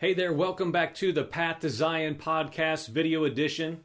[0.00, 3.80] Hey there, welcome back to the Path to Zion podcast video edition.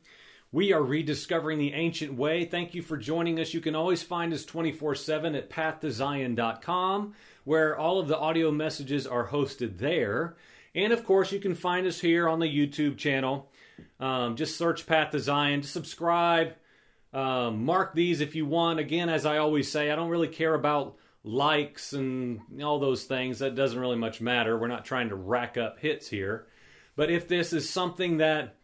[0.51, 2.45] We are rediscovering the ancient way.
[2.45, 3.55] Thank you for joining us.
[3.55, 7.15] You can always find us 24 7 at pathtozion.com,
[7.45, 10.35] where all of the audio messages are hosted there.
[10.75, 13.49] And of course, you can find us here on the YouTube channel.
[13.99, 16.53] Um, just search Path to Zion, just subscribe,
[17.11, 18.79] um, mark these if you want.
[18.79, 23.39] Again, as I always say, I don't really care about likes and all those things.
[23.39, 24.57] That doesn't really much matter.
[24.57, 26.47] We're not trying to rack up hits here.
[26.95, 28.55] But if this is something that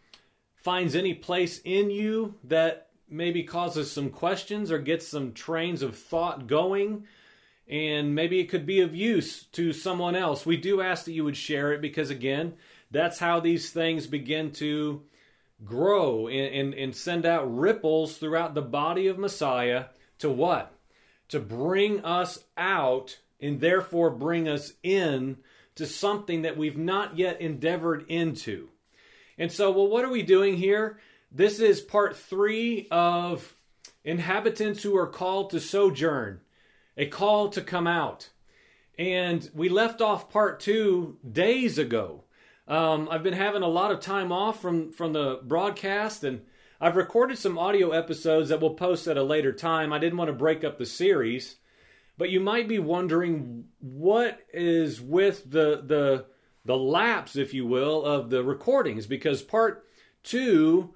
[0.55, 5.97] finds any place in you that maybe causes some questions or gets some trains of
[5.97, 7.05] thought going,
[7.67, 11.23] and maybe it could be of use to someone else, we do ask that you
[11.23, 12.53] would share it because, again,
[12.91, 15.03] that's how these things begin to
[15.63, 19.85] grow and, and, and send out ripples throughout the body of Messiah
[20.17, 20.73] to what?
[21.29, 25.37] To bring us out and therefore bring us in
[25.75, 28.69] to something that we've not yet endeavored into.
[29.37, 30.99] And so, well, what are we doing here?
[31.31, 33.55] This is part three of
[34.03, 36.41] inhabitants who are called to sojourn,
[36.97, 38.29] a call to come out.
[38.97, 42.25] And we left off part two days ago.
[42.67, 46.41] Um, I've been having a lot of time off from, from the broadcast, and
[46.81, 49.91] I've recorded some audio episodes that we'll post at a later time.
[49.91, 51.57] I didn't want to break up the series,
[52.17, 56.25] but you might be wondering what is with the the
[56.63, 59.85] the lapse, if you will, of the recordings because part
[60.23, 60.93] 2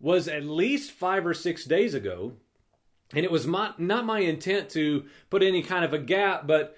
[0.00, 2.32] was at least 5 or 6 days ago.
[3.14, 6.76] And it was my, not my intent to put any kind of a gap, but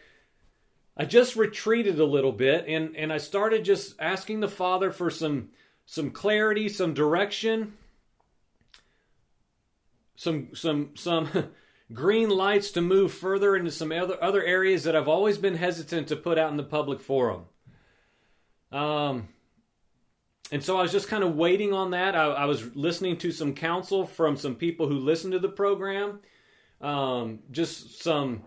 [0.97, 5.11] I just retreated a little bit and, and I started just asking the Father for
[5.11, 5.51] some
[5.87, 7.75] some clarity, some direction,
[10.17, 11.29] some some some
[11.93, 16.09] green lights to move further into some other other areas that I've always been hesitant
[16.09, 17.45] to put out in the public forum.
[18.73, 19.29] Um,
[20.51, 22.15] and so I was just kind of waiting on that.
[22.15, 26.21] I, I was listening to some counsel from some people who listen to the program.
[26.81, 28.43] Um, just some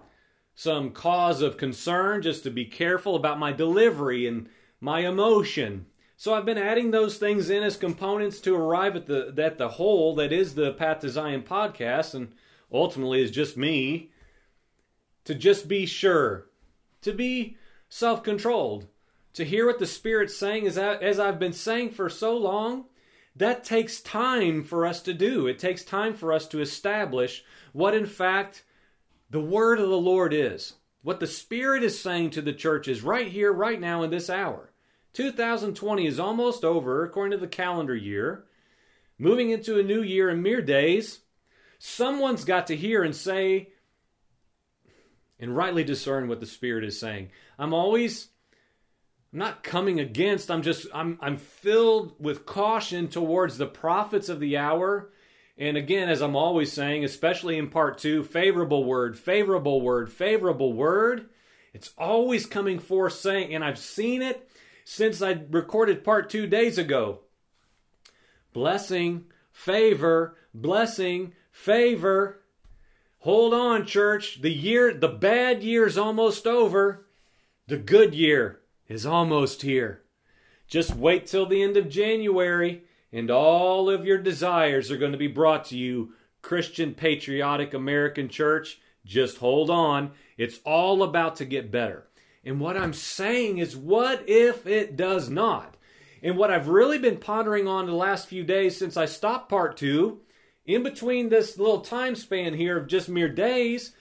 [0.53, 4.49] some cause of concern, just to be careful about my delivery and
[4.81, 5.85] my emotion
[6.17, 9.69] so I've been adding those things in as components to arrive at the at the
[9.69, 12.33] whole that is the Path to Zion podcast, and
[12.69, 14.11] ultimately is just me.
[15.25, 16.47] To just be sure,
[17.01, 17.57] to be
[17.89, 18.87] self-controlled,
[19.33, 22.85] to hear what the Spirit's saying, as I, as I've been saying for so long.
[23.35, 25.45] That takes time for us to do.
[25.45, 28.63] It takes time for us to establish what, in fact,
[29.29, 30.73] the word of the Lord is.
[31.03, 34.71] What the Spirit is saying to the churches right here, right now, in this hour.
[35.13, 38.45] 2020 is almost over, according to the calendar year.
[39.17, 41.21] Moving into a new year in mere days,
[41.79, 43.69] someone's got to hear and say,
[45.39, 47.29] and rightly discern what the Spirit is saying.
[47.57, 48.29] I'm always
[49.33, 54.39] I'm not coming against, I'm just I'm I'm filled with caution towards the prophets of
[54.39, 55.11] the hour.
[55.57, 60.73] And again, as I'm always saying, especially in part two, favorable word, favorable word, favorable
[60.73, 61.29] word.
[61.73, 64.49] It's always coming forth saying, and I've seen it
[64.89, 67.19] since I recorded part two days ago.
[68.53, 72.39] Blessing, favor, blessing, favor.
[73.19, 74.41] Hold on, church.
[74.41, 77.05] The year, the bad year is almost over.
[77.67, 80.03] The good year is almost here.
[80.69, 85.17] Just wait till the end of January, and all of your desires are going to
[85.17, 88.79] be brought to you, Christian, patriotic American church.
[89.05, 90.11] Just hold on.
[90.37, 92.06] It's all about to get better.
[92.47, 95.75] And what I'm saying is, what if it does not?
[96.23, 99.75] And what I've really been pondering on the last few days since I stopped part
[99.75, 100.21] two,
[100.65, 103.91] in between this little time span here of just mere days,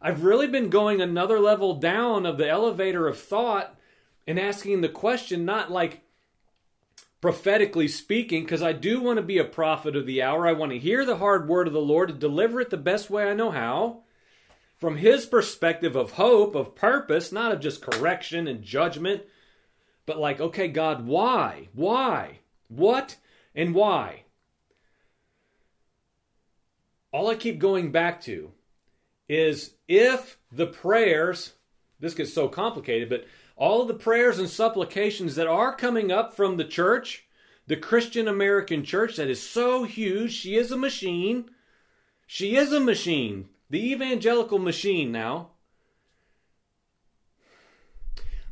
[0.00, 3.78] I've really been going another level down of the elevator of thought
[4.26, 6.02] and asking the question, not like
[7.20, 10.48] prophetically speaking, because I do want to be a prophet of the hour.
[10.48, 13.10] I want to hear the hard word of the Lord and deliver it the best
[13.10, 14.02] way I know how
[14.82, 19.22] from his perspective of hope, of purpose, not of just correction and judgment,
[20.06, 21.68] but like, okay, God, why?
[21.72, 22.40] Why?
[22.66, 23.16] What
[23.54, 24.24] and why?
[27.12, 28.50] All I keep going back to
[29.28, 31.52] is if the prayers,
[32.00, 33.24] this gets so complicated, but
[33.54, 37.24] all the prayers and supplications that are coming up from the church,
[37.68, 41.44] the Christian American church that is so huge, she is a machine.
[42.26, 43.48] She is a machine.
[43.72, 45.52] The evangelical machine now.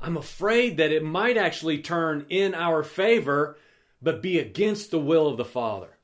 [0.00, 3.58] I'm afraid that it might actually turn in our favor,
[4.00, 5.98] but be against the will of the Father.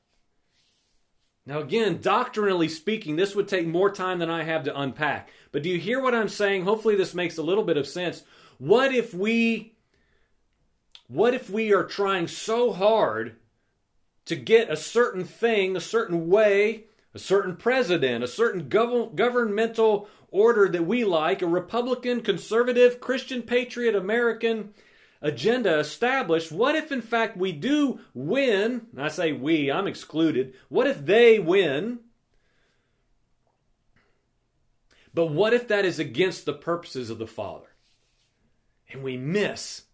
[1.47, 5.29] Now, again, doctrinally speaking, this would take more time than I have to unpack.
[5.51, 6.65] But do you hear what I'm saying?
[6.65, 8.21] Hopefully, this makes a little bit of sense.
[8.59, 9.73] What if we
[11.07, 13.37] What if we are trying so hard
[14.25, 16.83] to get a certain thing, a certain way,
[17.17, 23.41] a certain president, a certain gov- governmental order that we like, a Republican, conservative, Christian,
[23.41, 24.75] patriot, American
[25.19, 26.51] agenda established?
[26.51, 28.85] What if, in fact, we do win?
[28.95, 30.53] I say we, I'm excluded.
[30.69, 32.01] What if they win?
[35.11, 37.65] But what if that is against the purposes of the Father?
[38.91, 39.85] And we miss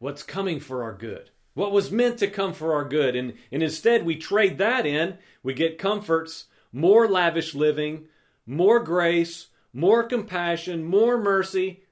[0.00, 3.16] what's coming for our good, what was meant to come for our good.
[3.16, 5.18] And, and instead, we trade that in.
[5.42, 8.06] We get comforts, more lavish living,
[8.46, 11.84] more grace, more compassion, more mercy.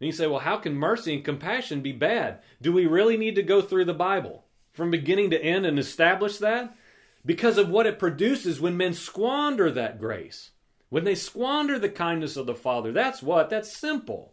[0.00, 2.40] And you say, well, how can mercy and compassion be bad?
[2.60, 6.36] Do we really need to go through the Bible from beginning to end and establish
[6.38, 6.76] that?
[7.24, 10.50] Because of what it produces when men squander that grace.
[10.90, 12.92] When they squander the kindness of the Father.
[12.92, 13.50] That's what?
[13.50, 14.32] That's simple.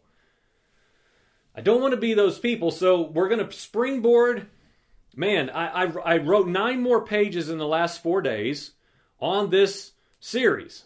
[1.55, 4.47] I don't want to be those people, so we're going to springboard.
[5.15, 8.71] Man, I, I, I wrote nine more pages in the last four days
[9.19, 10.85] on this series.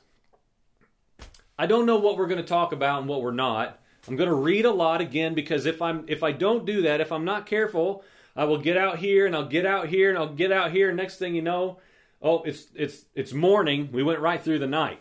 [1.57, 3.79] I don't know what we're going to talk about and what we're not.
[4.07, 7.01] I'm going to read a lot again because if I'm if I don't do that,
[7.01, 8.03] if I'm not careful,
[8.35, 10.91] I will get out here and I'll get out here and I'll get out here.
[10.91, 11.79] Next thing you know,
[12.21, 13.89] oh, it's it's it's morning.
[13.91, 14.99] We went right through the night.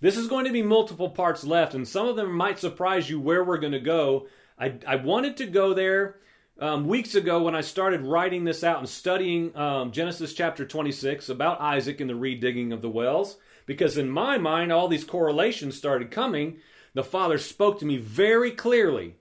[0.00, 3.18] This is going to be multiple parts left, and some of them might surprise you
[3.18, 4.26] where we're going to go.
[4.58, 6.16] I I wanted to go there
[6.58, 11.28] um, weeks ago when I started writing this out and studying um, Genesis chapter 26
[11.28, 13.36] about Isaac and the redigging of the wells,
[13.66, 16.58] because in my mind all these correlations started coming.
[16.94, 19.16] The Father spoke to me very clearly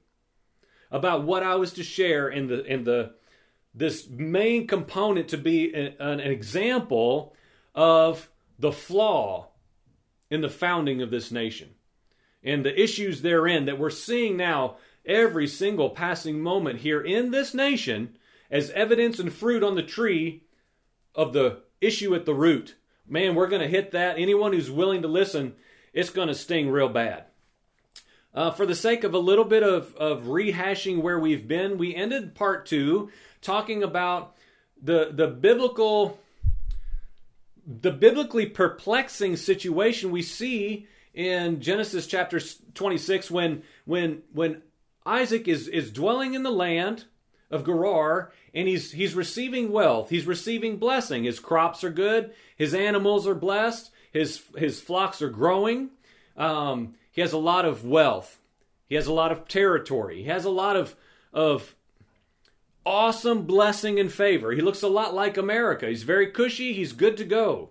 [0.89, 3.15] about what I was to share in the in the
[3.73, 7.35] this main component to be an, an example
[7.73, 9.49] of the flaw
[10.29, 11.75] in the founding of this nation
[12.41, 17.53] and the issues therein that we're seeing now every single passing moment here in this
[17.53, 18.17] nation
[18.49, 20.43] as evidence and fruit on the tree
[21.13, 22.75] of the issue at the root.
[23.07, 24.17] Man, we're going to hit that.
[24.17, 25.55] Anyone who's willing to listen,
[25.93, 27.25] it's going to sting real bad.
[28.33, 31.95] Uh, for the sake of a little bit of, of rehashing where we've been, we
[31.95, 33.09] ended part two
[33.41, 34.35] talking about
[34.81, 36.19] the the biblical
[37.65, 42.41] the biblically perplexing situation we see in Genesis chapter
[42.73, 44.61] 26 when when when
[45.05, 47.05] Isaac is is dwelling in the land
[47.51, 52.73] of Gerar and he's he's receiving wealth he's receiving blessing his crops are good his
[52.73, 55.91] animals are blessed his his flocks are growing
[56.37, 58.39] um, he has a lot of wealth.
[58.87, 60.23] He has a lot of territory.
[60.23, 60.95] He has a lot of
[61.33, 61.75] of
[62.85, 64.51] awesome blessing and favor.
[64.51, 65.87] He looks a lot like America.
[65.87, 66.73] He's very cushy.
[66.73, 67.69] He's good to go.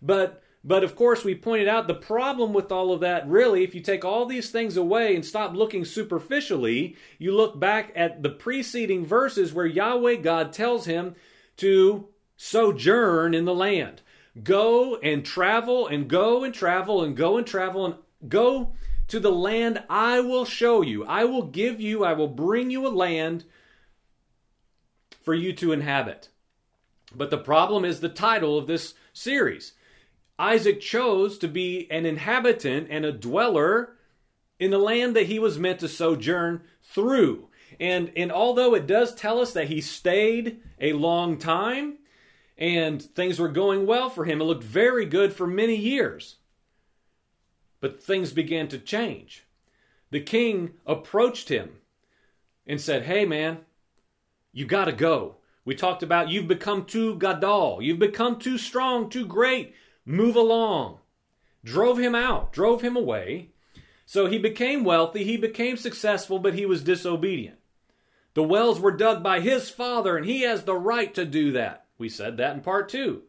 [0.00, 3.74] But but of course, we pointed out the problem with all of that really, if
[3.74, 8.30] you take all these things away and stop looking superficially, you look back at the
[8.30, 11.16] preceding verses where Yahweh God tells him
[11.56, 14.02] to sojourn in the land.
[14.42, 17.94] Go and travel and go and travel and go and travel and
[18.28, 18.74] Go
[19.08, 21.04] to the land I will show you.
[21.04, 23.44] I will give you, I will bring you a land
[25.22, 26.28] for you to inhabit.
[27.14, 29.72] But the problem is the title of this series.
[30.42, 33.94] Isaac chose to be an inhabitant and a dweller
[34.58, 37.48] in the land that he was meant to sojourn through.
[37.78, 41.98] And, and although it does tell us that he stayed a long time
[42.58, 46.38] and things were going well for him, it looked very good for many years.
[47.78, 49.46] But things began to change.
[50.10, 51.76] The king approached him
[52.66, 53.58] and said, Hey, man,
[54.52, 55.36] you got to go.
[55.64, 57.80] We talked about you've become too gadol.
[57.80, 59.76] You've become too strong, too great.
[60.04, 60.98] Move along.
[61.64, 63.50] Drove him out, drove him away.
[64.04, 67.58] So he became wealthy, he became successful, but he was disobedient.
[68.34, 71.86] The wells were dug by his father, and he has the right to do that.
[71.98, 73.22] We said that in part two.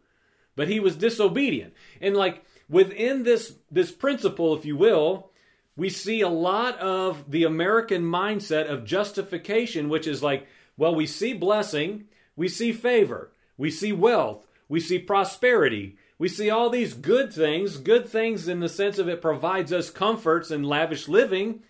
[0.56, 1.74] But he was disobedient.
[2.02, 5.32] And like within this this principle, if you will,
[5.76, 11.06] we see a lot of the American mindset of justification, which is like, well, we
[11.06, 16.94] see blessing, we see favor, we see wealth, we see prosperity, we see all these
[16.94, 21.62] good things, good things in the sense of it provides us comforts and lavish living.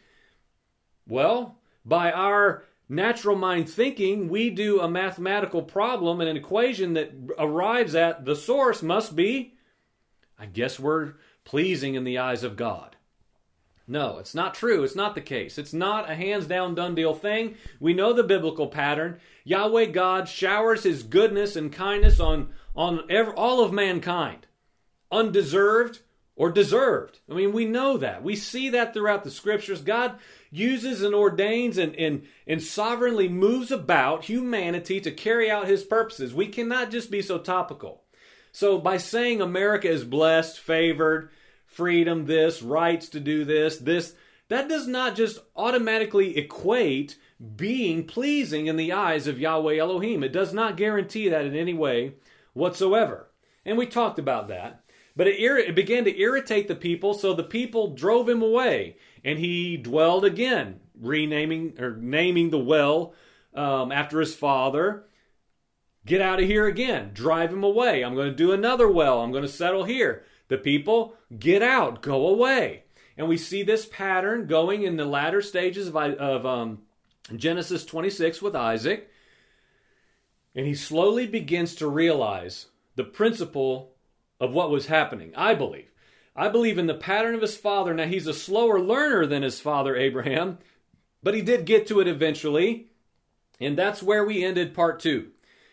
[1.07, 7.15] Well, by our natural mind thinking, we do a mathematical problem and an equation that
[7.39, 9.55] arrives at the source must be
[10.37, 11.13] I guess we're
[11.45, 12.95] pleasing in the eyes of God.
[13.87, 14.83] No, it's not true.
[14.83, 15.57] It's not the case.
[15.57, 17.55] It's not a hands down done deal thing.
[17.79, 19.19] We know the biblical pattern.
[19.43, 24.47] Yahweh God showers his goodness and kindness on, on every, all of mankind,
[25.11, 25.99] undeserved
[26.35, 27.19] or deserved.
[27.29, 28.23] I mean, we know that.
[28.23, 29.81] We see that throughout the scriptures.
[29.81, 30.17] God
[30.49, 36.33] uses and ordains and, and, and sovereignly moves about humanity to carry out his purposes.
[36.33, 38.03] We cannot just be so topical.
[38.51, 41.29] So, by saying America is blessed, favored,
[41.65, 44.13] freedom, this, rights to do this, this,
[44.49, 47.17] that does not just automatically equate
[47.55, 50.23] being pleasing in the eyes of Yahweh Elohim.
[50.23, 52.13] It does not guarantee that in any way
[52.53, 53.29] whatsoever.
[53.65, 54.83] And we talked about that.
[55.15, 59.37] But it, it, began to irritate the people, so the people drove him away, and
[59.37, 63.13] he dwelled again, renaming or naming the well
[63.53, 65.05] um, after his father.
[66.05, 67.11] Get out of here again.
[67.13, 68.03] Drive him away.
[68.03, 69.21] I'm going to do another well.
[69.21, 70.25] I'm going to settle here.
[70.47, 72.01] The people, get out.
[72.01, 72.83] Go away.
[73.15, 76.79] And we see this pattern going in the latter stages of, of um,
[77.35, 79.09] Genesis 26 with Isaac.
[80.55, 83.93] And he slowly begins to realize the principle
[84.39, 85.89] of what was happening, I believe.
[86.35, 87.93] I believe in the pattern of his father.
[87.93, 90.57] Now, he's a slower learner than his father Abraham,
[91.21, 92.87] but he did get to it eventually.
[93.59, 95.29] And that's where we ended part two.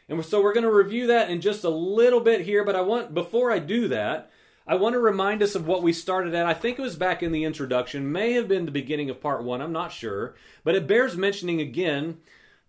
[0.08, 2.80] And so we're going to review that in just a little bit here, but I
[2.80, 4.30] want, before I do that,
[4.66, 6.46] I want to remind us of what we started at.
[6.46, 9.42] I think it was back in the introduction, may have been the beginning of part
[9.42, 12.18] one, I'm not sure, but it bears mentioning again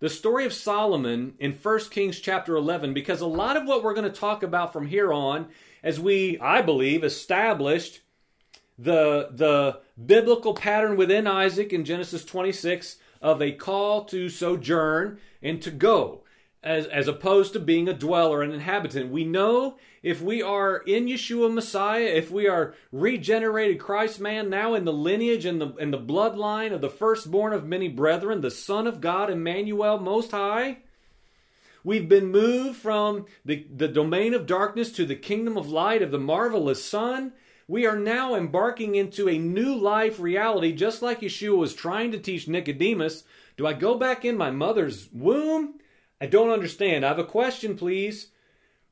[0.02, 3.94] the story of Solomon in 1 Kings chapter 11, because a lot of what we're
[3.94, 5.46] going to talk about from here on
[5.80, 8.00] as we, I believe, established
[8.76, 15.62] the, the biblical pattern within Isaac in Genesis 26 of a call to sojourn and
[15.62, 16.24] to go,
[16.64, 19.12] as, as opposed to being a dweller, an inhabitant.
[19.12, 24.74] We know if we are in Yeshua Messiah, if we are regenerated Christ man, now
[24.74, 28.50] in the lineage and the, and the bloodline of the firstborn of many brethren, the
[28.50, 30.78] Son of God, Emmanuel Most High,
[31.84, 36.12] We've been moved from the, the domain of darkness to the kingdom of light of
[36.12, 37.32] the marvelous Son.
[37.66, 42.18] We are now embarking into a new life reality, just like Yeshua was trying to
[42.18, 43.24] teach Nicodemus.
[43.56, 45.80] Do I go back in my mother's womb?
[46.20, 47.04] I don't understand.
[47.04, 48.28] I have a question, please.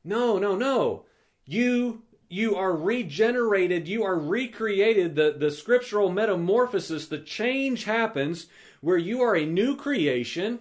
[0.04, 1.04] No, no, no.
[1.44, 5.16] You you are regenerated, you are recreated.
[5.16, 8.46] The, the scriptural metamorphosis, the change happens
[8.80, 10.60] where you are a new creation.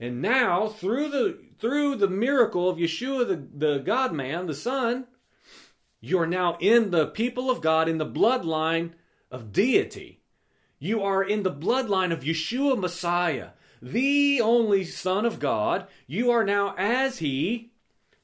[0.00, 5.06] And now, through the through the miracle of Yeshua, the, the God man, the Son,
[6.00, 8.92] you are now in the people of God, in the bloodline
[9.30, 10.20] of deity.
[10.78, 13.50] You are in the bloodline of Yeshua Messiah,
[13.80, 15.86] the only Son of God.
[16.06, 17.72] You are now as He,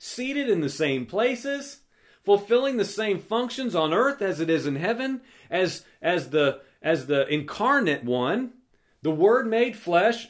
[0.03, 1.81] seated in the same places,
[2.25, 7.07] fulfilling the same functions on earth as it is in heaven, as, as, the, as
[7.07, 8.55] the incarnate one,
[9.03, 10.29] the Word made flesh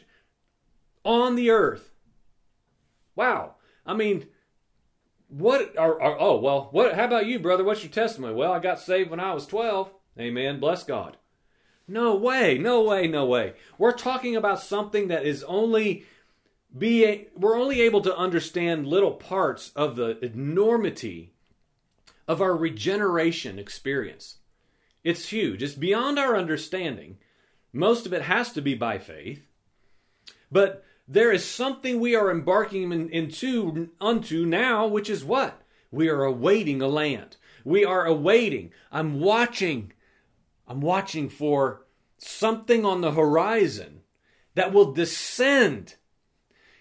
[1.05, 1.93] on the earth.
[3.15, 3.55] Wow.
[3.87, 4.27] I mean,
[5.29, 7.62] what are, are, oh well what how about you brother?
[7.62, 8.35] What's your testimony?
[8.35, 10.59] Well i got saved when i was 12 amen.
[10.59, 11.17] Bless god.
[11.87, 12.59] No way.
[12.59, 13.07] No way.
[13.07, 13.55] No way.
[13.79, 16.05] We're talking about something that is only
[16.77, 21.33] be we're only able to understand little parts of the enormity
[22.29, 24.37] of our regeneration experience
[25.03, 27.19] it's huge it's beyond our understanding
[27.73, 29.43] most of it has to be by faith
[30.50, 35.61] but there is something we are embarking in, into unto now, which is what?
[35.91, 37.37] We are awaiting a land.
[37.65, 38.71] We are awaiting.
[38.93, 39.93] I'm watching.
[40.69, 41.85] I'm watching for
[42.19, 44.03] something on the horizon
[44.55, 45.97] that will descend.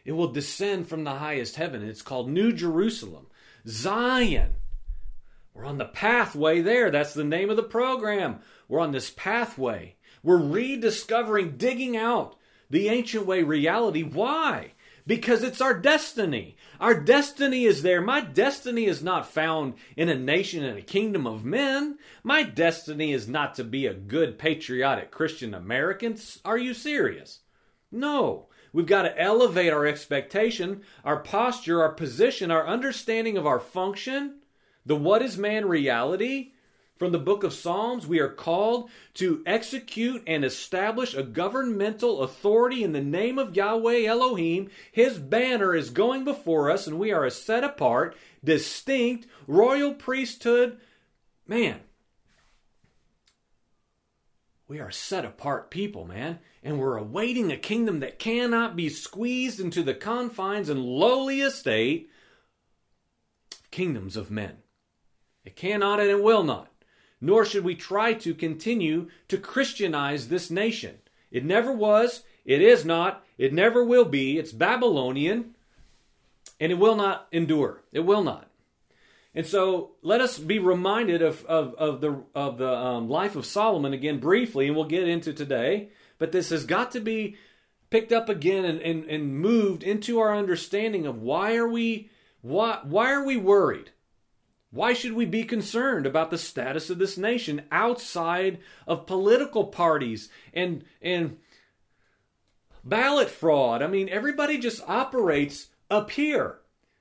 [0.10, 1.84] It will descend from the highest heaven.
[1.84, 3.28] It's called New Jerusalem,
[3.68, 4.56] Zion.
[5.54, 6.90] We're on the pathway there.
[6.90, 8.40] That's the name of the program.
[8.68, 9.98] We're on this pathway.
[10.24, 12.38] We're rediscovering, digging out
[12.72, 14.02] the ancient way reality.
[14.02, 14.72] Why?
[15.06, 16.58] Because it's our destiny.
[16.80, 18.02] Our destiny is there.
[18.02, 22.00] My destiny is not found in a nation and a kingdom of men.
[22.24, 26.18] My destiny is not to be a good, patriotic Christian American.
[26.44, 27.42] Are you serious?
[27.92, 28.49] No.
[28.72, 34.36] We've got to elevate our expectation, our posture, our position, our understanding of our function,
[34.86, 36.52] the what is man reality,
[37.00, 42.84] from the book of Psalms, we are called to execute and establish a governmental authority
[42.84, 44.70] in the name of Yahweh Elohim.
[44.92, 50.78] His banner is going before us, and we are a set apart, distinct, royal priesthood.
[51.48, 51.80] Man,
[54.68, 59.60] we are set apart people, man, and we're awaiting a kingdom that cannot be squeezed
[59.60, 62.10] into the confines and lowly estate
[63.72, 64.58] kingdoms of men.
[65.46, 66.70] It cannot and it will not
[67.22, 71.00] nor should we try to continue to Christianize this nation.
[71.32, 74.38] It never was, it is not, it never will be.
[74.38, 75.56] It's Babylonian,
[76.60, 77.84] and it will not endure.
[77.92, 78.48] It will not.
[79.36, 83.46] And so let us be reminded of, of, of the, of the um, life of
[83.46, 85.90] Solomon again briefly, and we'll get into today.
[86.20, 87.38] But this has got to be
[87.90, 92.10] picked up again and, and, and moved into our understanding of why are we
[92.42, 93.92] why, why are we worried?
[94.72, 100.30] Why should we be concerned about the status of this nation outside of political parties
[100.54, 101.38] and and
[102.84, 103.82] ballot fraud?
[103.82, 106.60] I mean, everybody just operates up here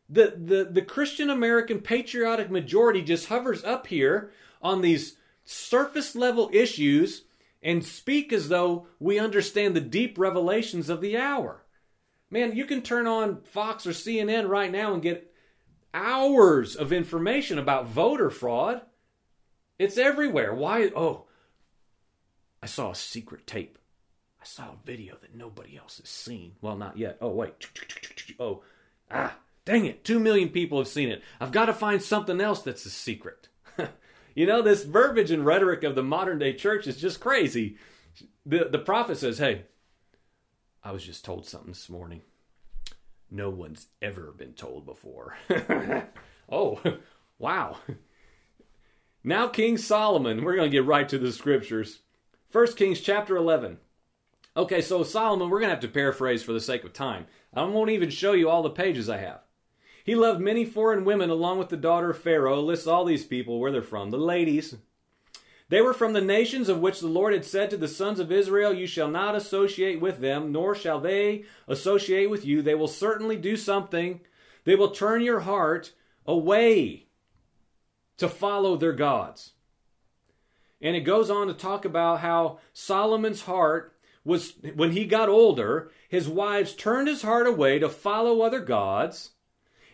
[0.08, 4.30] the, the, the Christian American patriotic majority just hovers up here
[4.62, 7.24] on these surface level issues
[7.62, 11.64] and speak as though we understand the deep revelations of the hour.
[12.30, 15.32] Man, you can turn on Fox or CNN right now and get
[15.94, 18.82] hours of information about voter fraud.
[19.78, 20.54] It's everywhere.
[20.54, 20.90] Why?
[20.94, 21.24] Oh,
[22.62, 23.78] I saw a secret tape.
[24.40, 26.52] I saw a video that nobody else has seen.
[26.60, 27.18] Well, not yet.
[27.20, 27.66] Oh, wait.
[28.38, 28.62] Oh,
[29.10, 29.36] ah,
[29.68, 31.22] Dang it, two million people have seen it.
[31.38, 33.47] I've got to find something else that's a secret.
[34.38, 37.76] You know, this verbiage and rhetoric of the modern day church is just crazy.
[38.46, 39.64] The, the prophet says, Hey,
[40.84, 42.22] I was just told something this morning.
[43.32, 45.36] No one's ever been told before.
[46.48, 46.80] oh,
[47.40, 47.78] wow.
[49.24, 52.02] Now, King Solomon, we're going to get right to the scriptures.
[52.48, 53.78] First Kings chapter 11.
[54.56, 57.26] Okay, so Solomon, we're going to have to paraphrase for the sake of time.
[57.52, 59.40] I won't even show you all the pages I have.
[60.08, 62.62] He loved many foreign women along with the daughter of Pharaoh.
[62.62, 64.08] Lists all these people, where they're from.
[64.08, 64.74] The ladies.
[65.68, 68.32] They were from the nations of which the Lord had said to the sons of
[68.32, 72.62] Israel, You shall not associate with them, nor shall they associate with you.
[72.62, 74.22] They will certainly do something.
[74.64, 75.92] They will turn your heart
[76.24, 77.08] away
[78.16, 79.52] to follow their gods.
[80.80, 85.90] And it goes on to talk about how Solomon's heart was, when he got older,
[86.08, 89.32] his wives turned his heart away to follow other gods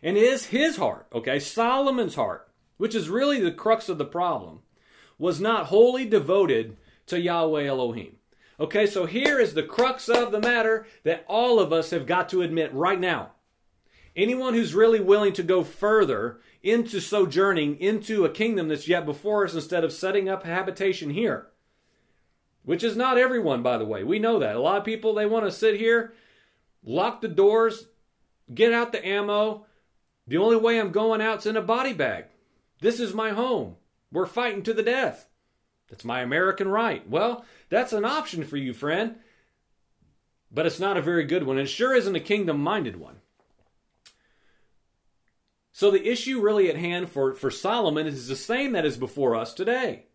[0.04, 2.46] and is his heart, okay, Solomon's heart,
[2.76, 4.60] which is really the crux of the problem,
[5.18, 8.16] was not wholly devoted to Yahweh Elohim.
[8.60, 12.28] Okay, so here is the crux of the matter that all of us have got
[12.28, 13.32] to admit right now.
[14.14, 19.44] Anyone who's really willing to go further into sojourning into a kingdom that's yet before
[19.44, 21.48] us instead of setting up habitation here,
[22.62, 24.04] which is not everyone, by the way.
[24.04, 24.54] We know that.
[24.54, 26.12] A lot of people, they want to sit here,
[26.84, 27.86] lock the doors,
[28.52, 29.66] get out the ammo,
[30.26, 32.26] the only way I'm going out's in a body bag.
[32.80, 33.76] This is my home.
[34.10, 35.26] We're fighting to the death.
[35.90, 37.08] That's my American right.
[37.08, 39.16] Well, that's an option for you, friend.
[40.50, 41.58] But it's not a very good one.
[41.58, 43.16] It sure isn't a kingdom minded one.
[45.72, 49.34] So the issue really at hand for, for Solomon is the same that is before
[49.34, 50.06] us today.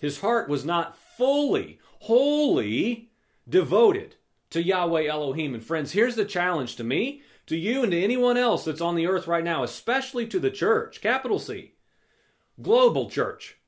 [0.00, 3.10] His heart was not fully, wholly
[3.48, 4.16] devoted
[4.50, 5.54] to Yahweh Elohim.
[5.54, 8.96] And friends, here's the challenge to me to you and to anyone else that's on
[8.96, 11.74] the earth right now, especially to the church, capital C,
[12.60, 13.58] global church,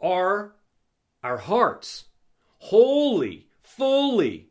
[0.00, 0.54] are
[1.22, 2.04] our hearts
[2.58, 4.50] wholly, fully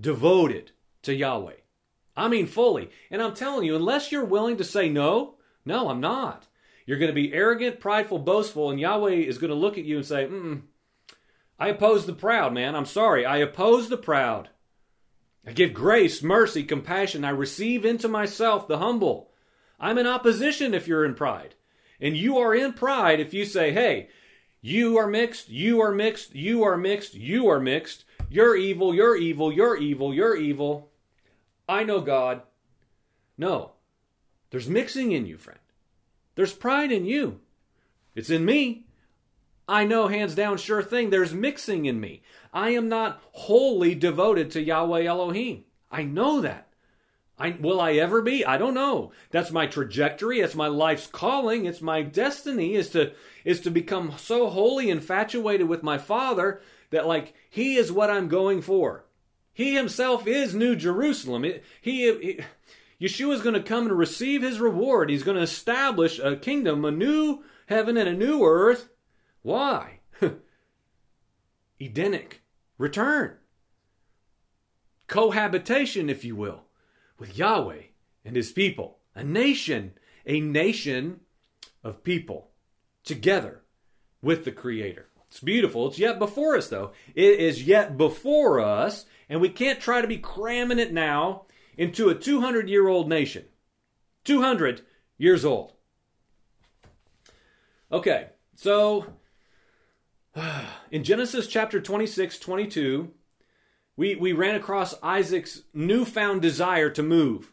[0.00, 1.56] devoted to Yahweh.
[2.16, 2.90] I mean, fully.
[3.10, 6.46] And I'm telling you, unless you're willing to say no, no, I'm not.
[6.86, 9.96] You're going to be arrogant, prideful, boastful, and Yahweh is going to look at you
[9.96, 10.62] and say, mm,
[11.58, 12.74] I oppose the proud, man.
[12.74, 13.26] I'm sorry.
[13.26, 14.48] I oppose the proud.
[15.46, 17.24] I give grace, mercy, compassion.
[17.24, 19.30] I receive into myself the humble.
[19.78, 21.54] I'm in opposition if you're in pride.
[22.00, 24.08] And you are in pride if you say, hey,
[24.60, 28.04] you are mixed, you are mixed, you are mixed, you are mixed.
[28.30, 30.90] You're evil, you're evil, you're evil, you're evil.
[31.68, 32.42] I know God.
[33.36, 33.72] No.
[34.50, 35.60] There's mixing in you, friend.
[36.34, 37.40] There's pride in you.
[38.14, 38.86] It's in me.
[39.68, 42.22] I know hands down, sure thing, there's mixing in me.
[42.52, 45.64] I am not wholly devoted to Yahweh Elohim.
[45.90, 46.68] I know that.
[47.38, 48.44] I, will I ever be?
[48.44, 49.10] I don't know.
[49.30, 50.40] That's my trajectory.
[50.40, 51.64] It's my life's calling.
[51.64, 53.12] It's my destiny is to
[53.44, 58.28] is to become so wholly infatuated with my Father that like He is what I'm
[58.28, 59.04] going for.
[59.52, 61.42] He Himself is New Jerusalem.
[61.42, 62.40] he, he
[63.00, 65.10] Yeshua is going to come and receive His reward.
[65.10, 68.90] He's going to establish a kingdom, a new heaven and a new earth
[69.44, 70.00] why?
[71.80, 72.42] Edenic
[72.78, 73.36] return.
[75.06, 76.62] Cohabitation, if you will,
[77.18, 77.82] with Yahweh
[78.24, 79.00] and his people.
[79.14, 79.92] A nation,
[80.24, 81.20] a nation
[81.84, 82.52] of people
[83.04, 83.60] together
[84.22, 85.08] with the Creator.
[85.28, 85.88] It's beautiful.
[85.88, 86.92] It's yet before us, though.
[87.14, 91.44] It is yet before us, and we can't try to be cramming it now
[91.76, 93.44] into a 200 year old nation.
[94.24, 94.80] 200
[95.18, 95.74] years old.
[97.92, 99.06] Okay, so
[100.90, 103.10] in Genesis chapter 26, 22,
[103.96, 107.52] we, we ran across Isaac's newfound desire to move.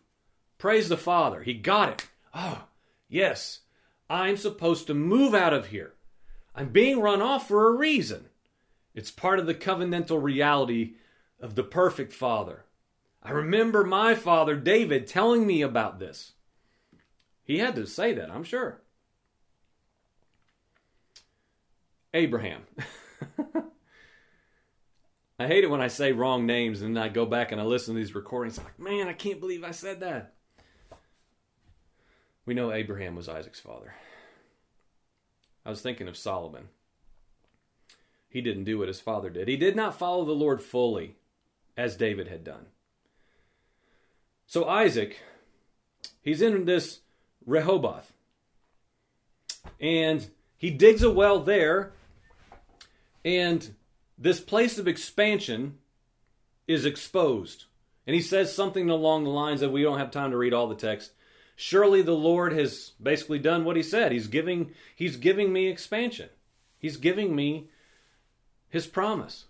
[0.58, 1.44] Praise the Father.
[1.44, 2.10] He got it.
[2.34, 2.64] Oh,
[3.08, 3.60] yes.
[4.10, 5.94] I'm supposed to move out of here.
[6.56, 8.26] I'm being run off for a reason.
[8.94, 10.96] It's part of the covenantal reality
[11.40, 12.66] of the perfect father.
[13.24, 16.34] I remember my father, David, telling me about this.
[17.44, 18.81] He had to say that, I'm sure.
[22.14, 22.64] Abraham.
[25.40, 27.96] I hate it when I say wrong names and I go back and I listen
[27.96, 28.60] to these recordings.
[28.60, 30.34] I'm like, man, I can't believe I said that.
[32.46, 33.94] We know Abraham was Isaac's father.
[35.66, 36.70] I was thinking of Solomon.
[38.30, 39.48] He didn't do what his father did.
[39.48, 41.16] He did not follow the Lord fully
[41.76, 42.68] as David had done.
[44.48, 45.22] So Isaac,
[46.22, 47.00] he's in this
[47.46, 48.14] Rehoboth.
[49.80, 51.94] And he digs a well there.
[53.24, 53.76] And
[54.18, 55.78] this place of expansion
[56.68, 57.66] is exposed.
[58.08, 60.68] And he says something along the lines of we don't have time to read all
[60.68, 61.12] the text.
[61.56, 64.12] Surely the Lord has basically done what he said.
[64.12, 66.30] He's giving he's giving me expansion.
[66.80, 67.70] He's giving me
[68.70, 69.46] his promise.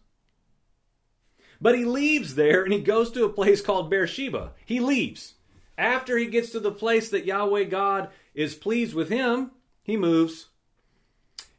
[1.62, 4.52] But he leaves there and he goes to a place called Beersheba.
[4.66, 5.36] He leaves.
[5.78, 9.52] After he gets to the place that Yahweh God is pleased with him,
[9.84, 10.48] he moves.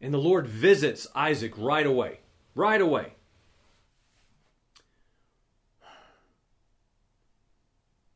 [0.02, 2.18] And the Lord visits Isaac right away.
[2.56, 3.12] Right away.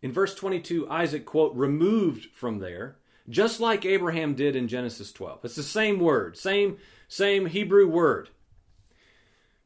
[0.02, 2.96] In verse 22, Isaac, quote, removed from there,
[3.28, 5.44] just like Abraham did in Genesis 12.
[5.44, 6.76] It's the same word, same,
[7.08, 8.28] same Hebrew word.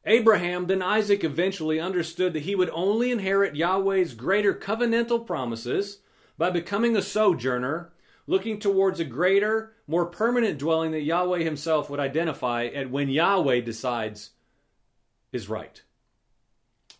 [0.05, 5.99] Abraham, then Isaac eventually understood that he would only inherit Yahweh's greater covenantal promises
[6.37, 7.91] by becoming a sojourner,
[8.25, 13.59] looking towards a greater, more permanent dwelling that Yahweh himself would identify at when Yahweh
[13.59, 14.29] decides
[15.33, 15.81] is right.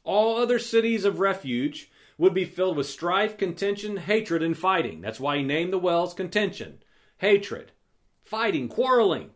[0.04, 4.99] All other cities of refuge would be filled with strife, contention, hatred, and fighting.
[4.99, 6.84] That's why he named the wells contention,
[7.19, 7.71] hatred,
[8.19, 9.30] fighting, quarreling.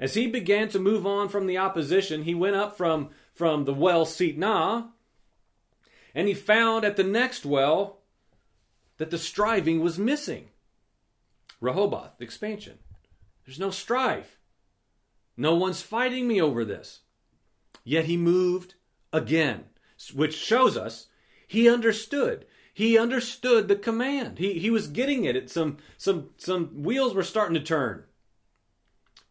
[0.00, 3.74] As he began to move on from the opposition, he went up from, from the
[3.74, 4.88] well Sitnah,
[6.12, 8.00] and he found at the next well
[8.96, 10.48] that the striving was missing.
[11.64, 12.78] Rehoboth, expansion.
[13.44, 14.38] There's no strife.
[15.36, 17.00] No one's fighting me over this.
[17.82, 18.74] Yet he moved
[19.12, 19.64] again,
[20.14, 21.08] which shows us
[21.46, 22.46] he understood.
[22.72, 24.38] He understood the command.
[24.38, 25.36] He, he was getting it.
[25.36, 25.50] it.
[25.50, 28.04] Some, some, some wheels were starting to turn.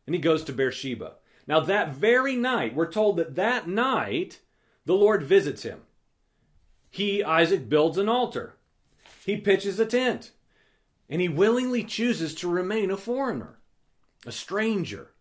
[0.06, 1.16] And he goes to Beersheba.
[1.46, 4.40] Now, that very night, we're told that that night
[4.86, 5.82] the Lord visits him.
[6.90, 8.56] He, Isaac, builds an altar.
[9.26, 10.32] He pitches a tent.
[11.14, 13.60] And he willingly chooses to remain a foreigner,
[14.26, 15.12] a stranger.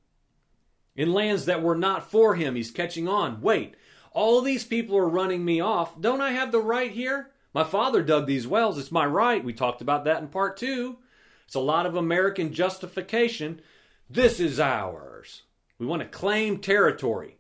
[0.97, 3.43] In lands that were not for him, he's catching on.
[3.43, 3.75] Wait,
[4.13, 6.01] all these people are running me off.
[6.01, 7.29] Don't I have the right here?
[7.53, 8.79] My father dug these wells.
[8.79, 9.45] It's my right.
[9.45, 10.97] We talked about that in part two.
[11.45, 13.61] It's a lot of American justification.
[14.09, 15.43] This is ours.
[15.79, 17.37] We want to claim territory.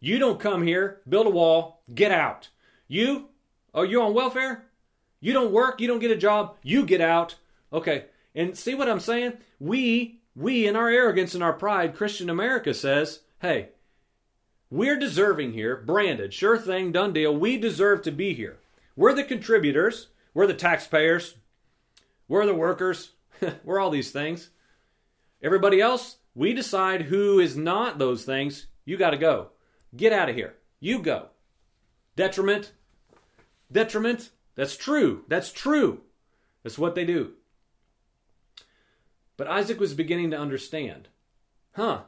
[0.00, 2.48] You don't come here, build a wall, get out.
[2.88, 3.28] You?
[3.74, 4.64] Oh, you on welfare?
[5.20, 7.34] You don't work, you don't get a job, you get out.
[7.72, 8.06] Okay.
[8.34, 9.34] And see what I'm saying?
[9.58, 13.70] We, we in our arrogance and our pride, Christian America says, hey,
[14.68, 17.34] we're deserving here, branded, sure thing, done deal.
[17.34, 18.58] We deserve to be here.
[18.96, 21.36] We're the contributors, we're the taxpayers,
[22.28, 23.12] we're the workers,
[23.64, 24.50] we're all these things.
[25.42, 28.66] Everybody else, we decide who is not those things.
[28.84, 29.48] You got to go.
[29.96, 30.54] Get out of here.
[30.80, 31.28] You go.
[32.16, 32.72] Detriment.
[33.70, 34.30] Detriment.
[34.54, 35.24] That's true.
[35.28, 36.02] That's true.
[36.62, 37.32] That's what they do.
[39.36, 41.08] But Isaac was beginning to understand.
[41.72, 42.02] Huh.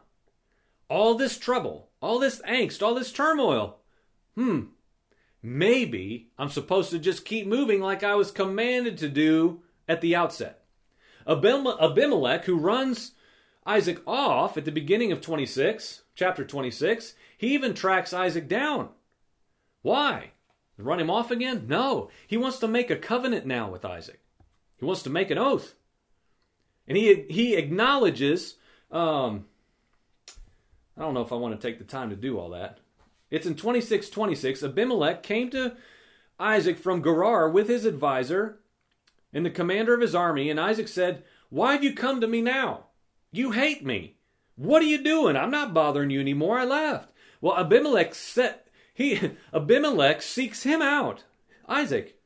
[0.89, 3.79] All this trouble, all this angst, all this turmoil.
[4.35, 4.61] Hmm.
[5.43, 10.17] Maybe I'm supposed to just keep moving like I was commanded to do at the
[10.17, 10.65] outset.
[11.27, 13.13] Abimelech, who runs
[13.67, 18.89] Isaac off at the beginning of 26, chapter 26, he even tracks Isaac down.
[19.83, 20.33] Why?
[20.79, 21.67] Run him off again?
[21.69, 22.11] No.
[22.27, 24.21] He wants to make a covenant now with Isaac.
[24.77, 25.75] He wants to make an oath.
[26.89, 28.57] And he, he acknowledges
[28.91, 29.45] um,
[30.99, 32.79] I don't know if I want to take the time to do all that.
[33.31, 34.65] It's in 2626.
[34.65, 35.77] Abimelech came to
[36.41, 38.59] Isaac from Gerar with his advisor
[39.33, 42.41] and the commander of his army, and Isaac said, Why have you come to me
[42.41, 42.87] now?
[43.31, 44.17] You hate me.
[44.57, 45.37] What are you doing?
[45.37, 46.59] I'm not bothering you anymore.
[46.59, 47.11] I left.
[47.41, 51.23] Well, Abimelech set he Abimelech seeks him out.
[51.69, 52.18] Isaac.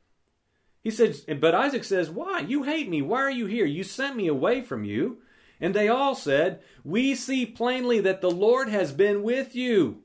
[0.83, 2.39] He says, but Isaac says, Why?
[2.39, 3.01] You hate me.
[3.01, 3.65] Why are you here?
[3.65, 5.19] You sent me away from you.
[5.61, 10.03] And they all said, We see plainly that the Lord has been with you.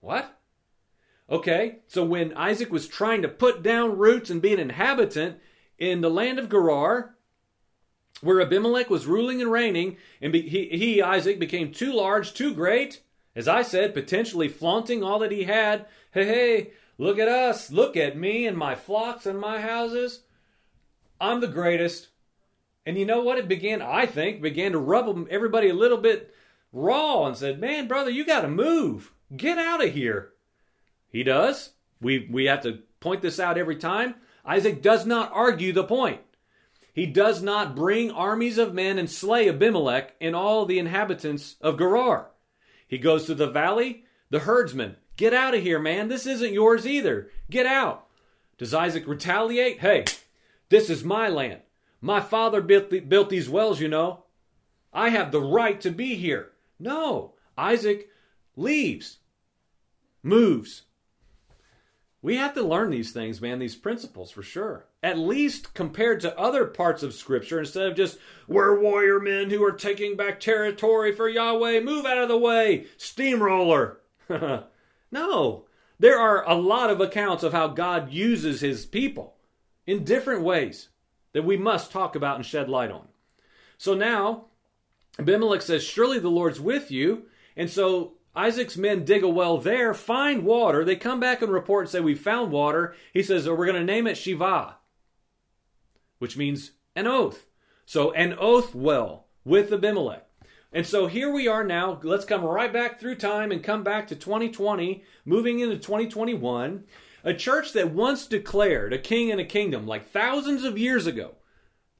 [0.00, 0.38] What?
[1.28, 5.38] Okay, so when Isaac was trying to put down roots and be an inhabitant
[5.76, 7.16] in the land of Gerar,
[8.20, 13.02] where Abimelech was ruling and reigning, and he, he, Isaac, became too large, too great,
[13.34, 15.86] as I said, potentially flaunting all that he had.
[16.12, 20.22] Hey, hey, look at us, look at me and my flocks and my houses.
[21.20, 22.08] I'm the greatest.
[22.84, 23.38] And you know what?
[23.38, 26.32] It began, I think, began to rub everybody a little bit
[26.72, 29.12] raw and said, Man, brother, you got to move.
[29.36, 30.30] Get out of here.
[31.10, 31.70] He does.
[32.00, 34.14] We, we have to point this out every time.
[34.44, 36.20] Isaac does not argue the point.
[36.92, 41.76] He does not bring armies of men and slay Abimelech and all the inhabitants of
[41.76, 42.30] Gerar.
[42.86, 46.08] He goes to the valley, the herdsman, get out of here, man.
[46.08, 47.30] This isn't yours either.
[47.50, 48.06] Get out.
[48.58, 49.80] Does Isaac retaliate?
[49.80, 50.04] Hey,
[50.68, 51.60] this is my land.
[52.00, 54.24] My father built, the, built these wells, you know.
[54.92, 56.52] I have the right to be here.
[56.78, 58.08] No, Isaac
[58.56, 59.18] leaves,
[60.22, 60.82] moves,
[62.26, 64.86] we have to learn these things, man, these principles for sure.
[65.00, 69.62] At least compared to other parts of Scripture, instead of just, we're warrior men who
[69.62, 74.00] are taking back territory for Yahweh, move out of the way, steamroller.
[75.10, 75.66] no,
[75.98, 79.36] there are a lot of accounts of how God uses his people
[79.86, 80.88] in different ways
[81.32, 83.08] that we must talk about and shed light on.
[83.78, 84.46] So now,
[85.18, 87.26] Abimelech says, Surely the Lord's with you.
[87.56, 90.84] And so Isaac's men dig a well there, find water.
[90.84, 92.94] They come back and report and say, We found water.
[93.12, 94.76] He says, oh, We're going to name it Shiva,
[96.18, 97.46] which means an oath.
[97.86, 100.25] So, an oath well with Abimelech.
[100.76, 101.98] And so here we are now.
[102.02, 106.84] Let's come right back through time and come back to 2020, moving into 2021.
[107.24, 111.36] A church that once declared a king and a kingdom like thousands of years ago.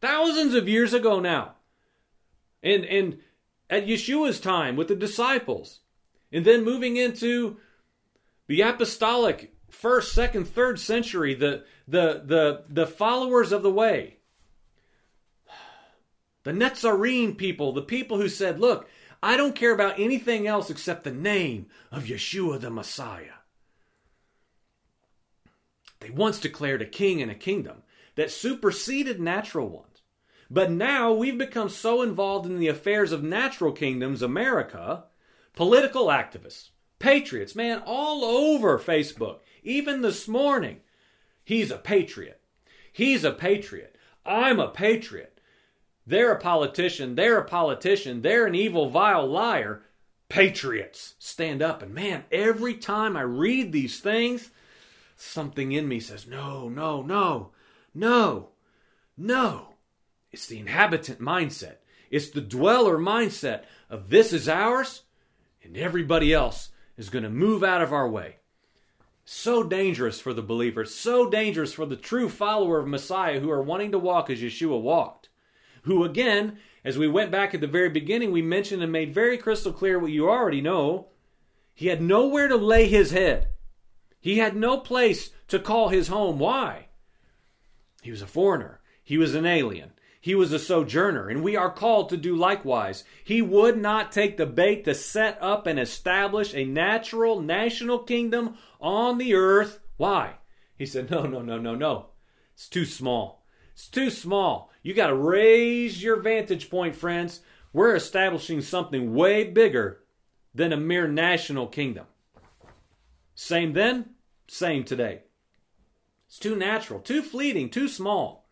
[0.03, 1.55] Thousands of years ago now.
[2.63, 3.21] And, and
[3.71, 5.81] at Yeshua's time with the disciples
[6.31, 7.57] and then moving into
[8.47, 14.16] the apostolic first, second, third century, the the the the followers of the way.
[16.47, 18.89] The Netzarim people, the people who said, look,
[19.21, 23.41] I don't care about anything else except the name of Yeshua the Messiah.
[25.99, 27.83] They once declared a king and a kingdom
[28.15, 30.03] that superseded natural ones.
[30.49, 35.07] But now we've become so involved in the affairs of natural kingdoms, America,
[35.57, 36.69] political activists,
[37.01, 40.79] patriots, man, all over Facebook, even this morning.
[41.45, 42.41] He's a patriot.
[42.93, 43.97] He's a patriot.
[44.25, 45.36] I'm a patriot.
[46.07, 47.15] They're a politician.
[47.15, 48.23] They're a politician.
[48.23, 49.83] They're an evil, vile liar.
[50.29, 51.83] Patriots stand up.
[51.83, 54.51] And man, every time I read these things,
[55.17, 57.51] something in me says, no, no, no,
[57.95, 58.51] no,
[59.17, 59.75] no.
[60.31, 61.77] It's the inhabitant mindset.
[62.11, 65.03] It's the dweller mindset of this is ours
[65.63, 68.37] and everybody else is going to move out of our way.
[69.25, 73.63] So dangerous for the believer, so dangerous for the true follower of Messiah who are
[73.63, 75.26] wanting to walk as Yeshua walked.
[75.87, 79.39] Who, again, as we went back at the very beginning, we mentioned and made very
[79.39, 81.09] crystal clear what you already know.
[81.75, 83.49] He had nowhere to lay his head.
[84.19, 86.41] He had no place to call his home.
[86.41, 86.89] Why?
[88.03, 88.81] He was a foreigner.
[89.05, 89.93] He was an alien.
[90.21, 93.05] He was a sojourner, and we are called to do likewise.
[93.23, 98.59] He would not take the bait to set up and establish a natural national kingdom
[98.81, 99.79] on the earth.
[99.99, 100.39] Why?
[100.77, 102.07] He said, No, no, no, no, no.
[102.55, 103.45] It's too small.
[103.73, 104.73] It's too small.
[104.87, 107.41] You got to raise your vantage point, friends.
[107.73, 110.05] We're establishing something way bigger
[110.55, 112.07] than a mere national kingdom.
[113.35, 114.11] Same then,
[114.47, 115.23] same today.
[116.29, 118.49] It's too natural, too fleeting, too small.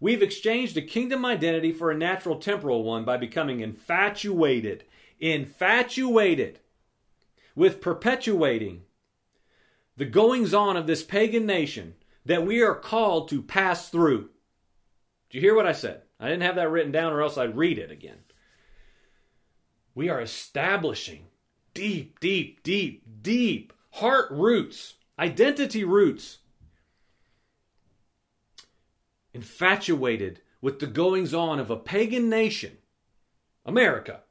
[0.00, 4.84] We've exchanged a kingdom identity for a natural temporal one by becoming infatuated,
[5.20, 6.60] infatuated
[7.54, 8.84] with perpetuating
[9.98, 14.30] the goings on of this pagan nation that we are called to pass through.
[15.30, 16.02] Did you hear what I said?
[16.18, 18.18] I didn't have that written down, or else I'd read it again.
[19.94, 21.26] We are establishing
[21.74, 26.38] deep, deep, deep, deep heart roots, identity roots
[29.34, 32.78] infatuated with the goings on of a pagan nation,
[33.64, 34.22] America,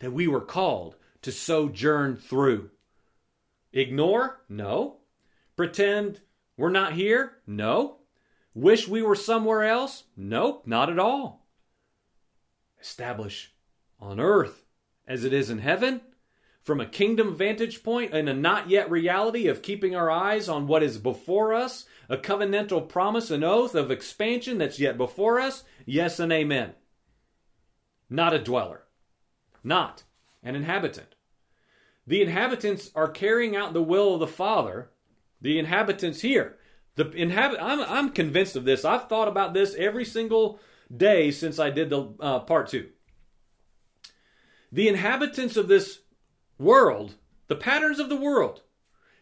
[0.00, 2.70] that we were called to sojourn through.
[3.72, 4.42] Ignore?
[4.48, 4.98] No.
[5.56, 6.20] Pretend
[6.56, 7.38] we're not here?
[7.46, 7.99] No.
[8.54, 10.04] Wish we were somewhere else?
[10.16, 11.46] Nope, not at all.
[12.80, 13.52] Establish
[14.00, 14.64] on earth
[15.06, 16.00] as it is in heaven
[16.62, 20.66] from a kingdom vantage point and a not yet reality of keeping our eyes on
[20.66, 25.64] what is before us, a covenantal promise, an oath of expansion that's yet before us,
[25.86, 26.74] yes and amen.
[28.08, 28.82] Not a dweller,
[29.64, 30.04] not
[30.42, 31.14] an inhabitant.
[32.06, 34.90] The inhabitants are carrying out the will of the Father.
[35.40, 36.58] The inhabitants here,
[36.96, 37.58] the inhabit.
[37.60, 38.84] I'm, I'm convinced of this.
[38.84, 40.60] I've thought about this every single
[40.94, 42.88] day since I did the uh, part two.
[44.72, 46.00] The inhabitants of this
[46.58, 47.14] world,
[47.48, 48.62] the patterns of the world,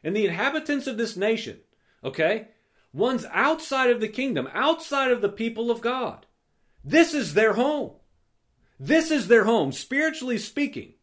[0.03, 1.61] and the inhabitants of this nation,
[2.05, 2.49] okay,
[2.93, 6.27] ones outside of the kingdom, outside of the people of God,
[6.85, 7.93] this is their home.
[8.81, 10.95] This is their home, spiritually speaking.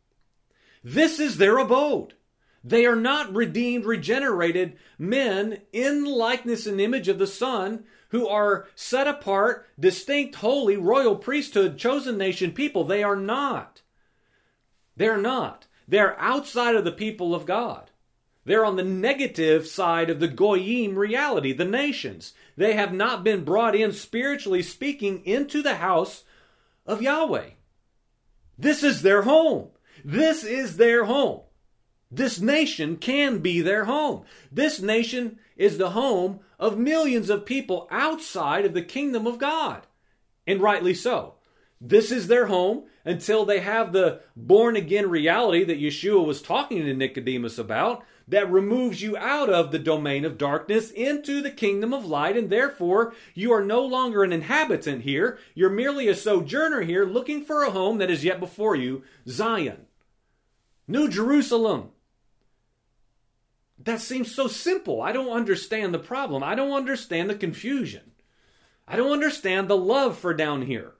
[0.83, 2.13] This is their abode.
[2.67, 8.67] They are not redeemed, regenerated men in likeness and image of the Son who are
[8.73, 12.83] set apart, distinct, holy, royal priesthood, chosen nation people.
[12.83, 13.83] They are not.
[14.97, 15.67] They're not.
[15.87, 17.91] They're outside of the people of God.
[18.45, 22.33] They're on the negative side of the Goyim reality, the nations.
[22.57, 26.23] They have not been brought in, spiritually speaking, into the house
[26.87, 27.49] of Yahweh.
[28.57, 29.69] This is their home.
[30.03, 31.41] This is their home.
[32.15, 34.23] This nation can be their home.
[34.49, 39.85] This nation is the home of millions of people outside of the kingdom of God.
[40.47, 41.35] And rightly so.
[41.81, 46.85] This is their home until they have the born again reality that Yeshua was talking
[46.85, 51.93] to Nicodemus about that removes you out of the domain of darkness into the kingdom
[51.93, 55.37] of light, and therefore you are no longer an inhabitant here.
[55.53, 59.87] You're merely a sojourner here looking for a home that is yet before you Zion,
[60.87, 61.91] New Jerusalem.
[63.85, 65.01] That seems so simple.
[65.01, 66.43] I don't understand the problem.
[66.43, 68.11] I don't understand the confusion.
[68.87, 70.93] I don't understand the love for down here.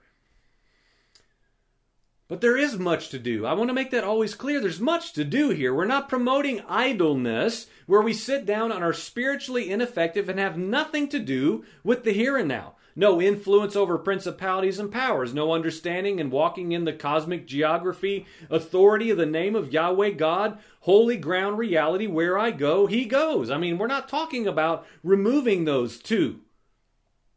[2.28, 3.46] But there is much to do.
[3.46, 4.60] I want to make that always clear.
[4.60, 5.74] There's much to do here.
[5.74, 11.08] We're not promoting idleness where we sit down and are spiritually ineffective and have nothing
[11.10, 12.75] to do with the here and now.
[12.96, 19.10] No influence over principalities and powers, no understanding and walking in the cosmic geography, authority
[19.10, 22.08] of the name of Yahweh God, holy ground reality.
[22.08, 23.52] Where I go, He goes.
[23.52, 26.40] I mean, we're not talking about removing those two.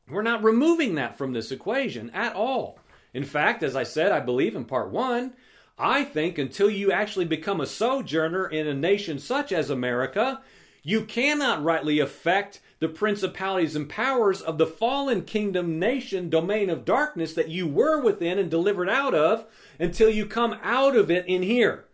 [0.09, 2.79] We're not removing that from this equation at all.
[3.13, 5.35] In fact, as I said, I believe in part one,
[5.77, 10.41] I think until you actually become a sojourner in a nation such as America,
[10.89, 16.87] you cannot rightly affect the principalities and powers of the fallen kingdom nation domain of
[16.87, 19.45] darkness that you were within and delivered out of
[19.79, 21.85] until you come out of it in here.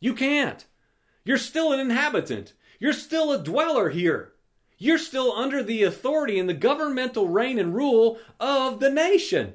[0.00, 0.64] You can't.
[1.22, 2.54] You're still an inhabitant.
[2.80, 4.32] You're still a dweller here.
[4.78, 9.52] You're still under the authority and the governmental reign and rule of the nation.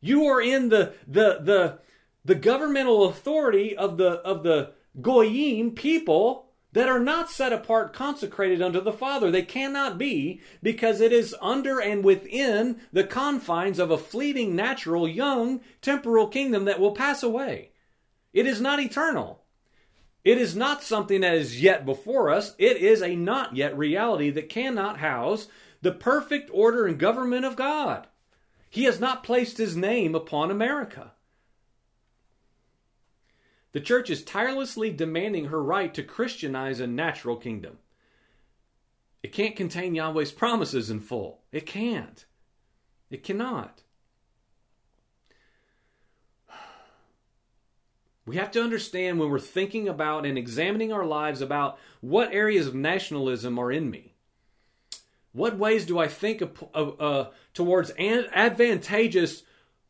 [0.00, 1.78] You are in the the the
[2.24, 6.43] the governmental authority of the of the goyim people
[6.74, 9.30] that are not set apart consecrated unto the Father.
[9.30, 15.08] They cannot be because it is under and within the confines of a fleeting natural
[15.08, 17.70] young temporal kingdom that will pass away.
[18.32, 19.44] It is not eternal.
[20.24, 22.54] It is not something that is yet before us.
[22.58, 25.46] It is a not yet reality that cannot house
[25.80, 28.08] the perfect order and government of God.
[28.68, 31.12] He has not placed his name upon America.
[33.74, 37.78] The church is tirelessly demanding her right to Christianize a natural kingdom.
[39.20, 41.40] It can't contain Yahweh's promises in full.
[41.50, 42.24] It can't.
[43.10, 43.82] It cannot.
[48.26, 52.66] We have to understand when we're thinking about and examining our lives about what areas
[52.66, 54.14] of nationalism are in me.
[55.32, 59.42] What ways do I think uh, uh, towards advantageous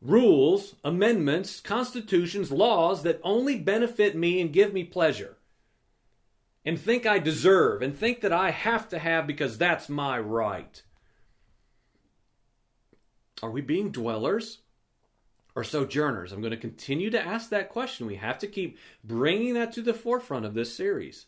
[0.05, 5.39] rules, amendments, constitutions, laws that only benefit me and give me pleasure?
[6.65, 10.83] And think I deserve and think that I have to have because that's my right.
[13.43, 14.61] Are we being dwellers
[15.55, 16.33] or sojourners?
[16.33, 18.07] I'm going to continue to ask that question.
[18.07, 21.27] We have to keep bringing that to the forefront of this series.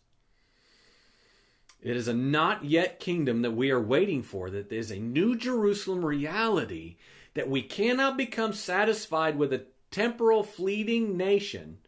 [1.83, 5.37] It is a not yet kingdom that we are waiting for, that is a new
[5.37, 6.97] Jerusalem reality,
[7.37, 11.79] that we cannot become satisfied with a temporal, fleeting nation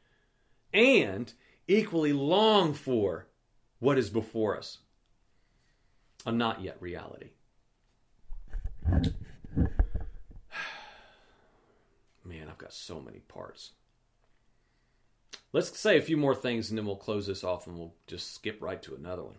[0.75, 1.33] and
[1.67, 3.27] equally long for
[3.79, 4.79] what is before us.
[6.27, 7.31] A not yet reality.
[12.25, 13.71] Man, I've got so many parts.
[15.55, 18.35] Let's say a few more things and then we'll close this off and we'll just
[18.35, 19.39] skip right to another one.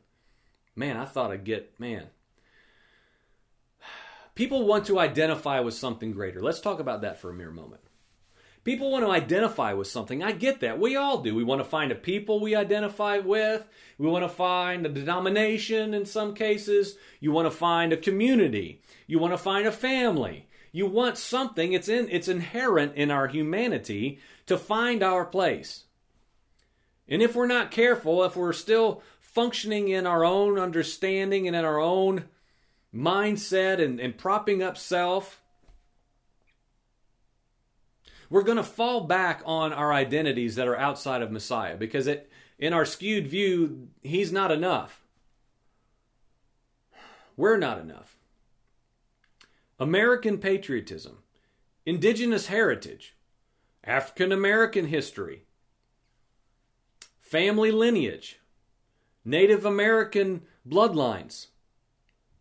[0.75, 2.07] Man, I thought I'd get, man.
[4.39, 6.39] People want to identify with something greater.
[6.39, 7.81] Let's talk about that for a mere moment.
[8.63, 10.23] People want to identify with something.
[10.23, 10.79] I get that.
[10.79, 11.35] We all do.
[11.35, 13.67] We want to find a people we identify with.
[13.97, 16.95] We want to find a denomination in some cases.
[17.19, 18.81] You want to find a community.
[19.07, 20.47] You want to find a family.
[20.71, 21.73] You want something.
[21.73, 25.83] It's in it's inherent in our humanity to find our place.
[27.09, 31.65] And if we're not careful, if we're still functioning in our own understanding and in
[31.65, 32.23] our own
[32.93, 35.41] mindset and, and propping up self,
[38.29, 42.29] we're going to fall back on our identities that are outside of Messiah because it,
[42.57, 45.01] in our skewed view, he's not enough.
[47.35, 48.17] We're not enough.
[49.79, 51.19] American patriotism,
[51.85, 53.15] indigenous heritage,
[53.83, 55.45] African American history,
[57.21, 58.39] family lineage,
[59.23, 61.47] Native American bloodlines.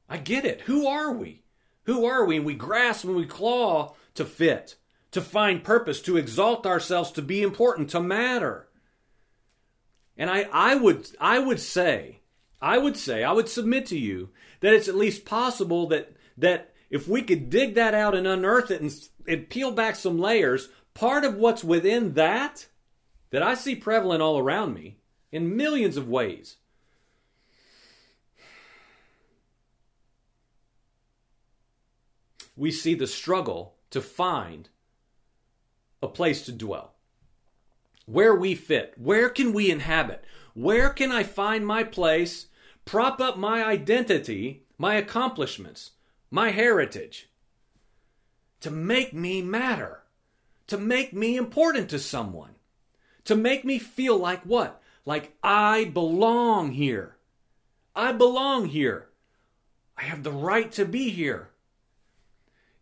[0.09, 0.63] I get it.
[0.63, 1.43] Who are we?
[1.85, 2.37] Who are we?
[2.37, 4.77] And we grasp and we claw to fit,
[5.13, 8.69] to find purpose, to exalt ourselves, to be important, to matter.
[10.17, 12.21] And I, I would I would say,
[12.61, 14.31] I would say, I would submit to you
[14.61, 18.71] that it's at least possible that that if we could dig that out and unearth
[18.71, 18.93] it and,
[19.27, 22.67] and peel back some layers, part of what's within that
[23.31, 24.97] that I see prevalent all around me
[25.31, 26.57] in millions of ways.
[32.59, 34.69] We see the struggle to find
[36.03, 36.95] a place to dwell.
[38.05, 38.95] Where we fit.
[38.97, 40.25] Where can we inhabit?
[40.55, 42.47] Where can I find my place,
[42.85, 45.93] prop up my identity, my accomplishments,
[46.33, 47.31] my heritage?
[48.63, 50.03] To make me matter.
[50.67, 52.57] To make me important to someone.
[53.27, 54.83] To make me feel like what?
[55.05, 57.19] Like I belong here.
[57.95, 59.11] I belong here.
[59.97, 61.51] I have the right to be here.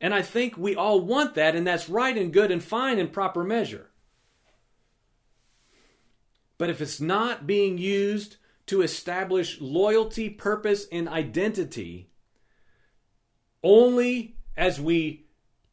[0.00, 3.08] And I think we all want that, and that's right and good and fine in
[3.08, 3.90] proper measure.
[6.58, 8.36] But if it's not being used
[8.66, 12.10] to establish loyalty, purpose, and identity,
[13.62, 15.26] only as we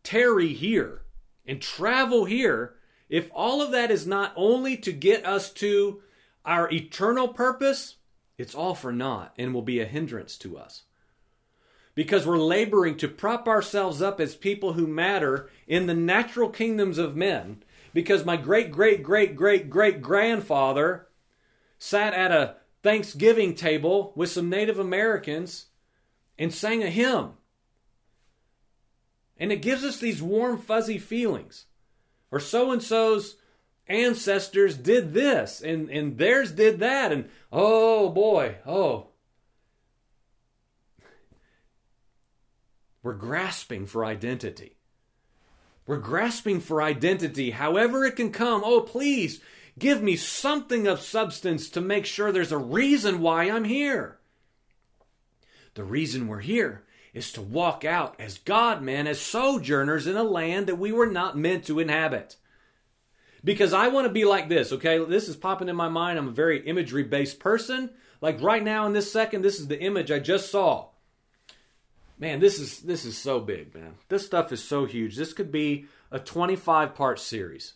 [0.03, 1.01] tarry here
[1.45, 2.75] and travel here,
[3.09, 6.01] if all of that is not only to get us to
[6.45, 7.95] our eternal purpose,
[8.37, 10.83] it's all for naught and will be a hindrance to us
[11.95, 16.97] because we're laboring to prop ourselves up as people who matter in the natural kingdoms
[16.97, 17.63] of men.
[17.93, 21.07] Because my great, great, great, great, great grandfather
[21.77, 25.67] sat at a Thanksgiving table with some Native Americans
[26.39, 27.33] and sang a hymn.
[29.37, 31.65] And it gives us these warm, fuzzy feelings.
[32.31, 33.35] Or so and so's
[33.87, 37.11] ancestors did this and, and theirs did that.
[37.11, 39.09] And oh boy, oh,
[43.03, 44.77] We're grasping for identity.
[45.85, 48.61] We're grasping for identity, however it can come.
[48.63, 49.41] Oh, please
[49.77, 54.19] give me something of substance to make sure there's a reason why I'm here.
[55.73, 56.83] The reason we're here
[57.13, 61.07] is to walk out as God men, as sojourners in a land that we were
[61.07, 62.37] not meant to inhabit.
[63.43, 65.03] Because I want to be like this, okay?
[65.03, 66.17] This is popping in my mind.
[66.17, 67.89] I'm a very imagery based person.
[68.21, 70.92] Like right now in this second, this is the image I just saw
[72.17, 73.95] man, this is this is so big, man.
[74.09, 75.15] This stuff is so huge.
[75.15, 77.73] This could be a 25 part series.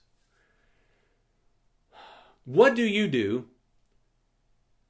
[2.45, 3.45] What do you do?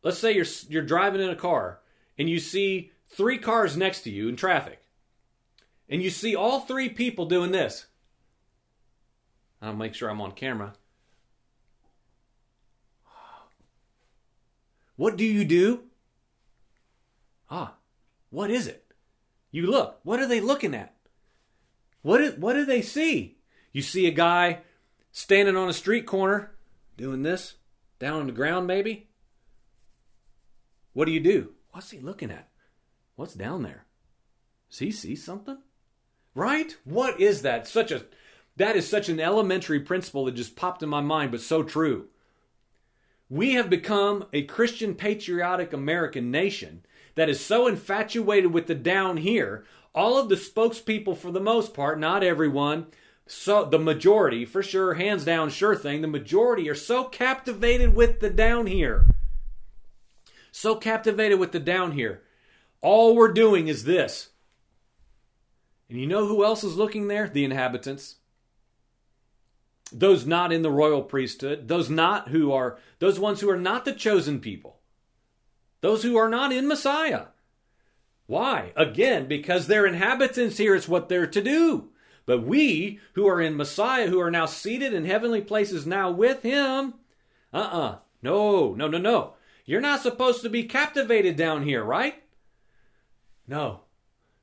[0.04, 1.80] Let's say you're you're driving in a car
[2.18, 4.82] and you see three cars next to you in traffic.
[5.90, 7.88] And you see all three people doing this.
[9.62, 10.74] I'll make sure I'm on camera.
[14.98, 15.84] What do you do?
[17.50, 17.76] Ah,
[18.30, 18.87] what is it?
[19.58, 20.02] You look.
[20.04, 20.94] What are they looking at?
[22.04, 23.40] What do, what do they see?
[23.72, 24.60] You see a guy
[25.12, 26.52] standing on a street corner
[26.96, 27.56] doing this,
[27.98, 29.10] down on the ground maybe?
[30.94, 31.54] What do you do?
[31.72, 32.50] What's he looking at?
[33.16, 33.88] What's down there?
[34.70, 35.58] Does he see something?
[36.36, 36.78] Right?
[36.84, 37.68] What is that?
[37.68, 38.04] Such a
[38.58, 42.10] that is such an elementary principle that just popped in my mind, but so true.
[43.28, 46.84] We have become a Christian patriotic American nation
[47.18, 51.74] that is so infatuated with the down here, all of the spokespeople, for the most
[51.74, 52.86] part, not everyone,
[53.26, 58.20] so the majority, for sure, hands down, sure thing, the majority are so captivated with
[58.20, 59.08] the down here.
[60.52, 62.22] So captivated with the down here.
[62.82, 64.30] All we're doing is this.
[65.90, 67.28] And you know who else is looking there?
[67.28, 68.18] The inhabitants.
[69.92, 73.86] Those not in the royal priesthood, those not who are those ones who are not
[73.86, 74.77] the chosen people.
[75.82, 77.28] Those who are not in Messiah.
[78.26, 78.74] Why?
[78.76, 81.90] Again, because they're inhabitants here, it's what they're to do.
[82.26, 86.44] But we who are in Messiah, who are now seated in heavenly places now with
[86.44, 86.96] Him,
[87.54, 87.80] uh uh-uh.
[87.80, 87.98] uh.
[88.22, 89.34] No, no, no, no.
[89.66, 92.22] You're not supposed to be captivated down here, right?
[93.48, 93.82] No.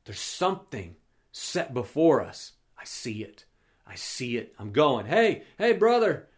[0.04, 0.96] There's something
[1.32, 2.52] set before us.
[2.78, 3.44] I see it.
[3.86, 4.54] I see it.
[4.58, 5.06] I'm going.
[5.06, 6.28] Hey, hey, brother.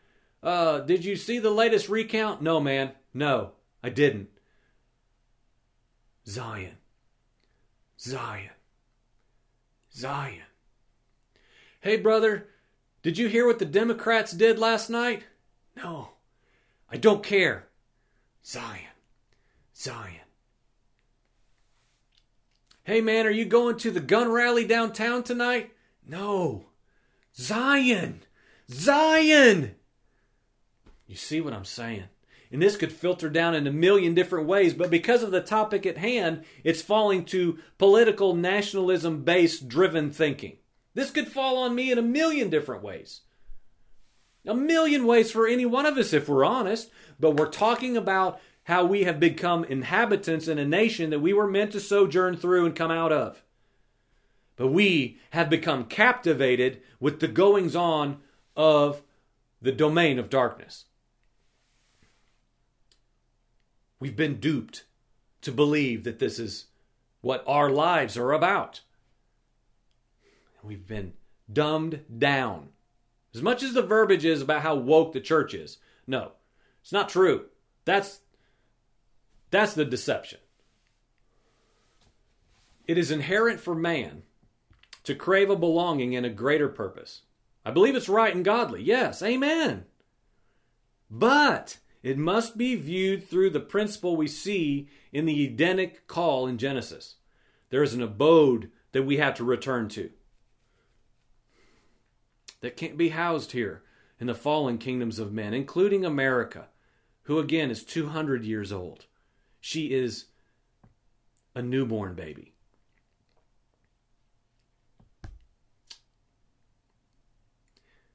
[0.43, 2.43] Uh, did you see the latest recount?
[2.43, 2.93] No, man.
[3.13, 4.29] No, I didn't.
[6.29, 6.77] Zion,
[8.01, 8.51] Zion,
[9.95, 10.43] Zion.
[11.81, 12.49] Hey, brother,
[13.07, 15.22] Did you hear what the Democrats did last night?
[15.77, 16.09] No.
[16.91, 17.68] I don't care.
[18.45, 18.91] Zion.
[19.77, 20.27] Zion.
[22.83, 25.72] Hey man, are you going to the gun rally downtown tonight?
[26.05, 26.66] No.
[27.37, 28.22] Zion.
[28.68, 29.77] Zion.
[31.07, 32.09] You see what I'm saying?
[32.53, 35.85] And this could filter down in a million different ways, but because of the topic
[35.85, 40.59] at hand, it's falling to political nationalism based driven thinking.
[40.95, 43.23] This could fall on me in a million different ways.
[44.47, 48.41] A million ways for any one of us if we're honest, but we're talking about
[48.65, 52.67] how we have become inhabitants in a nation that we were meant to sojourn through
[52.67, 53.43] and come out of.
[54.57, 58.19] But we have become captivated with the goings on
[58.57, 59.03] of
[59.61, 60.87] the domain of darkness.
[63.99, 64.85] We've been duped
[65.43, 66.67] to believe that this is
[67.21, 68.81] what our lives are about.
[70.63, 71.15] We've been
[71.53, 72.71] dumbed down.
[73.35, 76.33] As much as the verbiage is about how woke the church is, no,
[76.83, 77.47] it's not true.
[77.85, 78.21] That's
[79.51, 80.41] that's the deception.
[82.87, 84.23] It is inherent for man
[85.05, 87.23] to crave a belonging in a greater purpose.
[87.65, 88.83] I believe it's right and godly.
[88.83, 89.85] Yes, amen.
[91.11, 96.57] But it must be viewed through the principle we see in the Edenic call in
[96.57, 97.17] Genesis.
[97.71, 100.11] There is an abode that we have to return to
[102.61, 103.83] that can't be housed here
[104.21, 106.69] in the fallen kingdoms of men, including America,
[107.25, 109.07] who again is 200 years old.
[109.61, 110.27] She is
[111.57, 112.55] a newborn baby.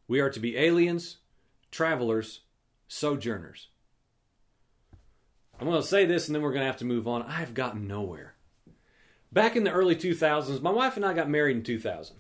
[0.08, 1.18] We are to be aliens,
[1.72, 2.40] travelers,
[2.88, 3.68] sojourners.
[5.62, 7.22] I'm going to say this and then we're going to have to move on.
[7.24, 8.34] I've gotten nowhere.
[9.32, 12.18] Back in the early 2000s, my wife and I got married in 2000.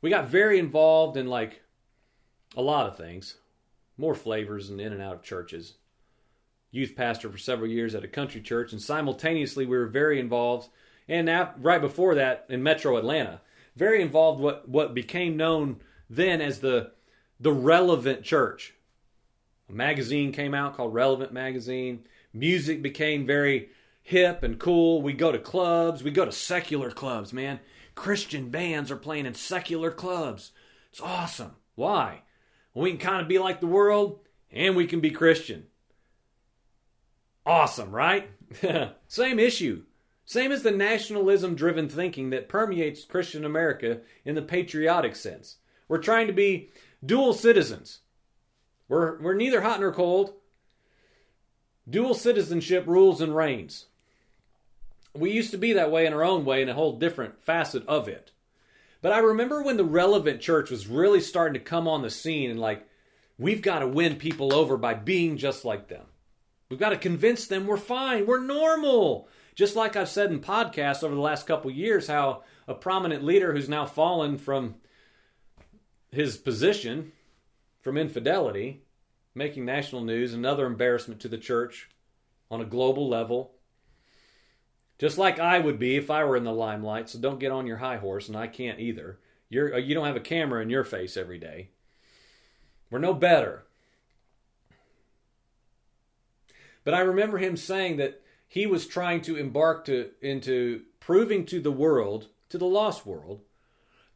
[0.00, 1.60] We got very involved in like
[2.56, 3.36] a lot of things,
[3.98, 5.74] more flavors and in and out of churches
[6.70, 10.68] youth pastor for several years at a country church, and simultaneously we were very involved.
[11.08, 13.40] And now, right before that, in Metro Atlanta,
[13.76, 16.92] very involved what what became known then as the
[17.38, 18.74] the Relevant Church.
[19.70, 22.04] A magazine came out called Relevant Magazine.
[22.32, 23.70] Music became very
[24.02, 25.00] hip and cool.
[25.00, 26.02] We go to clubs.
[26.02, 27.60] We go to secular clubs, man.
[27.94, 30.52] Christian bands are playing in secular clubs.
[30.90, 31.52] It's awesome.
[31.76, 32.22] Why?
[32.74, 35.66] Well, we can kind of be like the world and we can be Christian.
[37.46, 38.30] Awesome, right?
[39.08, 39.84] Same issue.
[40.24, 45.56] Same as the nationalism driven thinking that permeates Christian America in the patriotic sense.
[45.88, 46.70] We're trying to be
[47.04, 48.00] dual citizens.
[48.90, 50.32] We're, we're neither hot nor cold.
[51.88, 53.86] Dual citizenship rules and reigns.
[55.14, 57.86] We used to be that way in our own way in a whole different facet
[57.86, 58.32] of it.
[59.00, 62.50] But I remember when the relevant church was really starting to come on the scene
[62.50, 62.84] and like,
[63.38, 66.06] we've got to win people over by being just like them.
[66.68, 69.28] We've got to convince them we're fine, we're normal.
[69.54, 73.52] Just like I've said in podcasts over the last couple years, how a prominent leader
[73.52, 74.74] who's now fallen from
[76.10, 77.12] his position
[77.80, 78.82] from infidelity,
[79.34, 81.88] making national news, another embarrassment to the church
[82.50, 83.52] on a global level.
[84.98, 87.66] Just like I would be if I were in the limelight, so don't get on
[87.66, 89.18] your high horse, and I can't either.
[89.48, 91.70] You're, uh, you don't have a camera in your face every day.
[92.90, 93.64] We're no better.
[96.84, 101.60] But I remember him saying that he was trying to embark to into proving to
[101.60, 103.40] the world, to the lost world,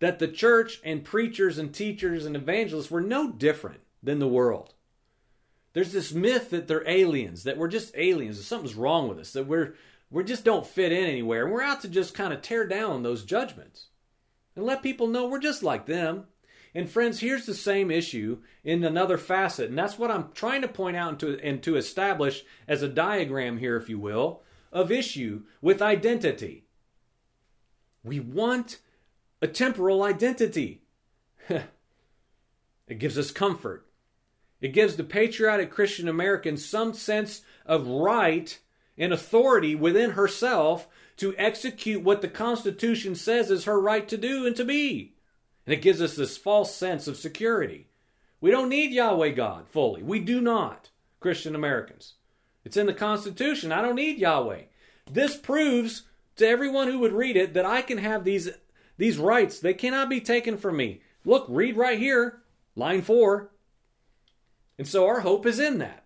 [0.05, 4.75] that the church and preachers and teachers and evangelists were no different than the world.
[5.73, 9.33] There's this myth that they're aliens, that we're just aliens, that something's wrong with us,
[9.33, 9.77] that we're
[10.11, 13.03] we just don't fit in anywhere, and we're out to just kind of tear down
[13.03, 13.87] those judgments
[14.55, 16.25] and let people know we're just like them.
[16.75, 20.69] And friends, here's the same issue in another facet, and that's what I'm trying to
[20.69, 24.93] point out and to, and to establish as a diagram here, if you will, of
[24.93, 26.67] issue with identity.
[28.05, 28.81] We want
[29.45, 30.81] a temporal identity.
[31.49, 33.87] it gives us comfort.
[34.63, 38.59] It gives the patriotic Christian American some sense of right
[38.97, 40.89] and authority within herself
[41.19, 45.15] to execute what the Constitution says is her right to do and to be.
[45.67, 47.89] And it gives us this false sense of security.
[48.41, 50.03] We don't need Yahweh God fully.
[50.03, 50.89] We do not,
[51.21, 52.15] Christian Americans.
[52.65, 53.73] It's in the Constitution.
[53.73, 54.63] I don't need Yahweh.
[55.11, 56.05] This proves
[56.37, 58.49] to everyone who would read it that I can have these
[58.97, 59.59] these rights.
[59.59, 61.03] They cannot be taken from me.
[61.25, 62.43] Look, read right here,
[62.77, 63.51] line 4.
[64.79, 66.05] And so our hope is in that.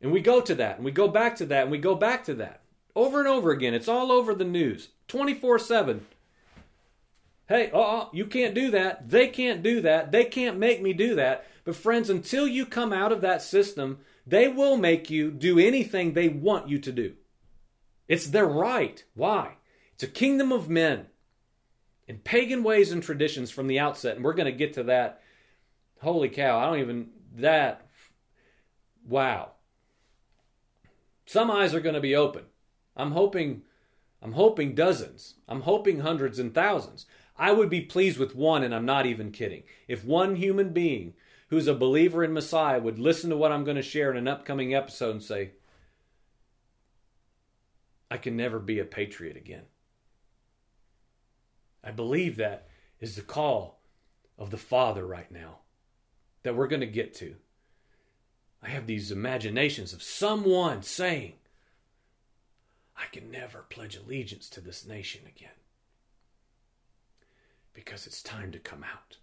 [0.00, 2.24] And we go to that, and we go back to that, and we go back
[2.24, 2.62] to that.
[2.96, 3.74] Over and over again.
[3.74, 4.88] It's all over the news.
[5.08, 6.06] 24 7.
[7.48, 9.10] Hey, uh, you can't do that.
[9.10, 10.12] They can't do that.
[10.12, 11.46] They can't make me do that.
[11.64, 16.12] But friends, until you come out of that system, they will make you do anything
[16.12, 17.14] they want you to do.
[18.08, 19.02] It's their right.
[19.14, 19.56] Why?
[19.94, 21.06] It's a kingdom of men
[22.10, 24.16] in pagan ways and traditions from the outset.
[24.16, 25.22] And we're going to get to that.
[26.00, 26.58] Holy cow.
[26.58, 27.86] I don't even, that,
[29.06, 29.52] wow.
[31.24, 32.46] Some eyes are going to be open.
[32.96, 33.62] I'm hoping,
[34.20, 35.34] I'm hoping dozens.
[35.46, 37.06] I'm hoping hundreds and thousands.
[37.38, 39.62] I would be pleased with one, and I'm not even kidding.
[39.86, 41.14] If one human being
[41.48, 44.26] who's a believer in Messiah would listen to what I'm going to share in an
[44.26, 45.52] upcoming episode and say,
[48.10, 49.66] I can never be a patriot again.
[51.82, 52.68] I believe that
[53.00, 53.80] is the call
[54.38, 55.58] of the Father right now
[56.42, 57.36] that we're going to get to.
[58.62, 61.34] I have these imaginations of someone saying,
[62.96, 65.50] I can never pledge allegiance to this nation again
[67.72, 69.16] because it's time to come out.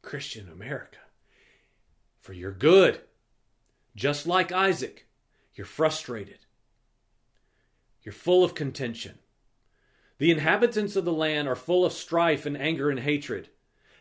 [0.00, 0.98] Christian America,
[2.20, 3.00] for your good,
[3.94, 5.06] just like Isaac,
[5.54, 6.38] you're frustrated.
[8.02, 9.18] You're full of contention.
[10.18, 13.50] The inhabitants of the land are full of strife and anger and hatred.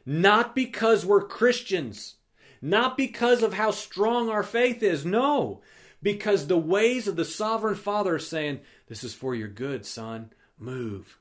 [0.06, 2.16] Not because we're Christians,
[2.62, 5.06] not because of how strong our faith is.
[5.06, 5.62] No,
[6.02, 10.32] because the ways of the sovereign Father are saying, This is for your good, son.
[10.58, 11.20] Move.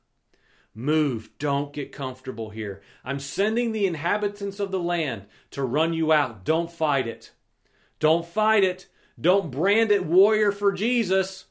[0.74, 1.30] Move.
[1.38, 2.82] Don't get comfortable here.
[3.04, 6.44] I'm sending the inhabitants of the land to run you out.
[6.44, 7.32] Don't fight it.
[8.00, 8.88] Don't fight it.
[9.20, 11.46] Don't brand it warrior for Jesus.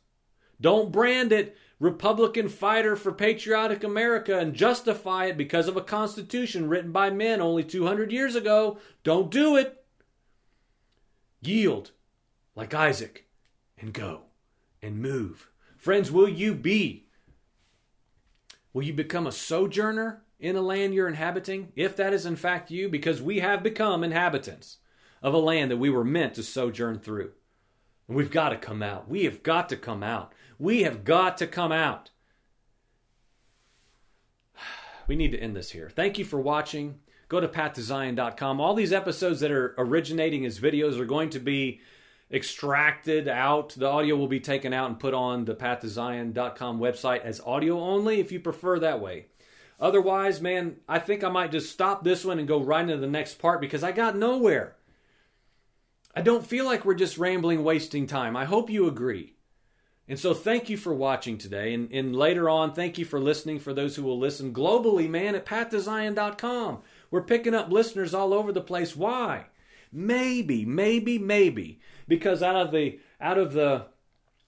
[0.60, 6.70] Don't brand it Republican fighter for patriotic America and justify it because of a constitution
[6.70, 8.78] written by men only 200 years ago.
[9.04, 9.84] Don't do it.
[11.42, 11.92] Yield
[12.56, 13.28] like Isaac
[13.78, 14.22] and go
[14.82, 15.50] and move.
[15.76, 17.08] Friends, will you be?
[18.72, 21.74] Will you become a sojourner in a land you're inhabiting?
[21.76, 24.78] If that is in fact you, because we have become inhabitants
[25.22, 27.34] of a land that we were meant to sojourn through.
[28.08, 29.10] And we've got to come out.
[29.10, 30.34] We have got to come out.
[30.60, 32.10] We have got to come out.
[35.06, 35.90] We need to end this here.
[35.94, 37.00] Thank you for watching.
[37.28, 38.62] Go to pathtozion.com.
[38.62, 41.82] All these episodes that are originating as videos are going to be
[42.32, 43.70] extracted out.
[43.70, 48.20] The audio will be taken out and put on the pathtozion.com website as audio only
[48.20, 49.26] if you prefer that way.
[49.80, 53.08] Otherwise, man, I think I might just stop this one and go right into the
[53.08, 54.76] next part because I got nowhere.
[56.16, 58.36] I don't feel like we're just rambling, wasting time.
[58.36, 59.36] I hope you agree.
[60.08, 61.74] And so, thank you for watching today.
[61.74, 65.34] And, and later on, thank you for listening for those who will listen globally, man,
[65.34, 66.82] at pathtozion.com.
[67.10, 68.96] We're picking up listeners all over the place.
[68.96, 69.46] Why?
[69.92, 73.86] Maybe, maybe, maybe because out of the out of the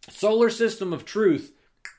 [0.09, 1.53] solar system of truth,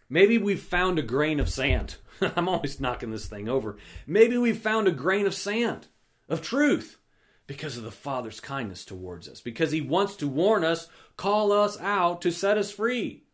[0.08, 1.96] maybe we've found a grain of sand.
[2.20, 3.78] I'm always knocking this thing over.
[4.06, 5.86] Maybe we've found a grain of sand
[6.28, 6.98] of truth
[7.46, 11.80] because of the Father's kindness towards us, because He wants to warn us, call us
[11.80, 13.24] out to set us free.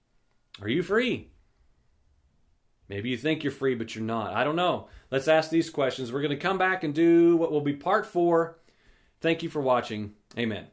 [0.61, 1.31] Are you free?
[2.89, 4.35] Maybe you think you're free, but you're not.
[4.35, 4.89] I don't know.
[5.11, 6.13] Let's ask these questions.
[6.13, 8.59] We're going to come back and do what will be part four.
[9.21, 10.13] Thank you for watching.
[10.37, 10.67] Amen.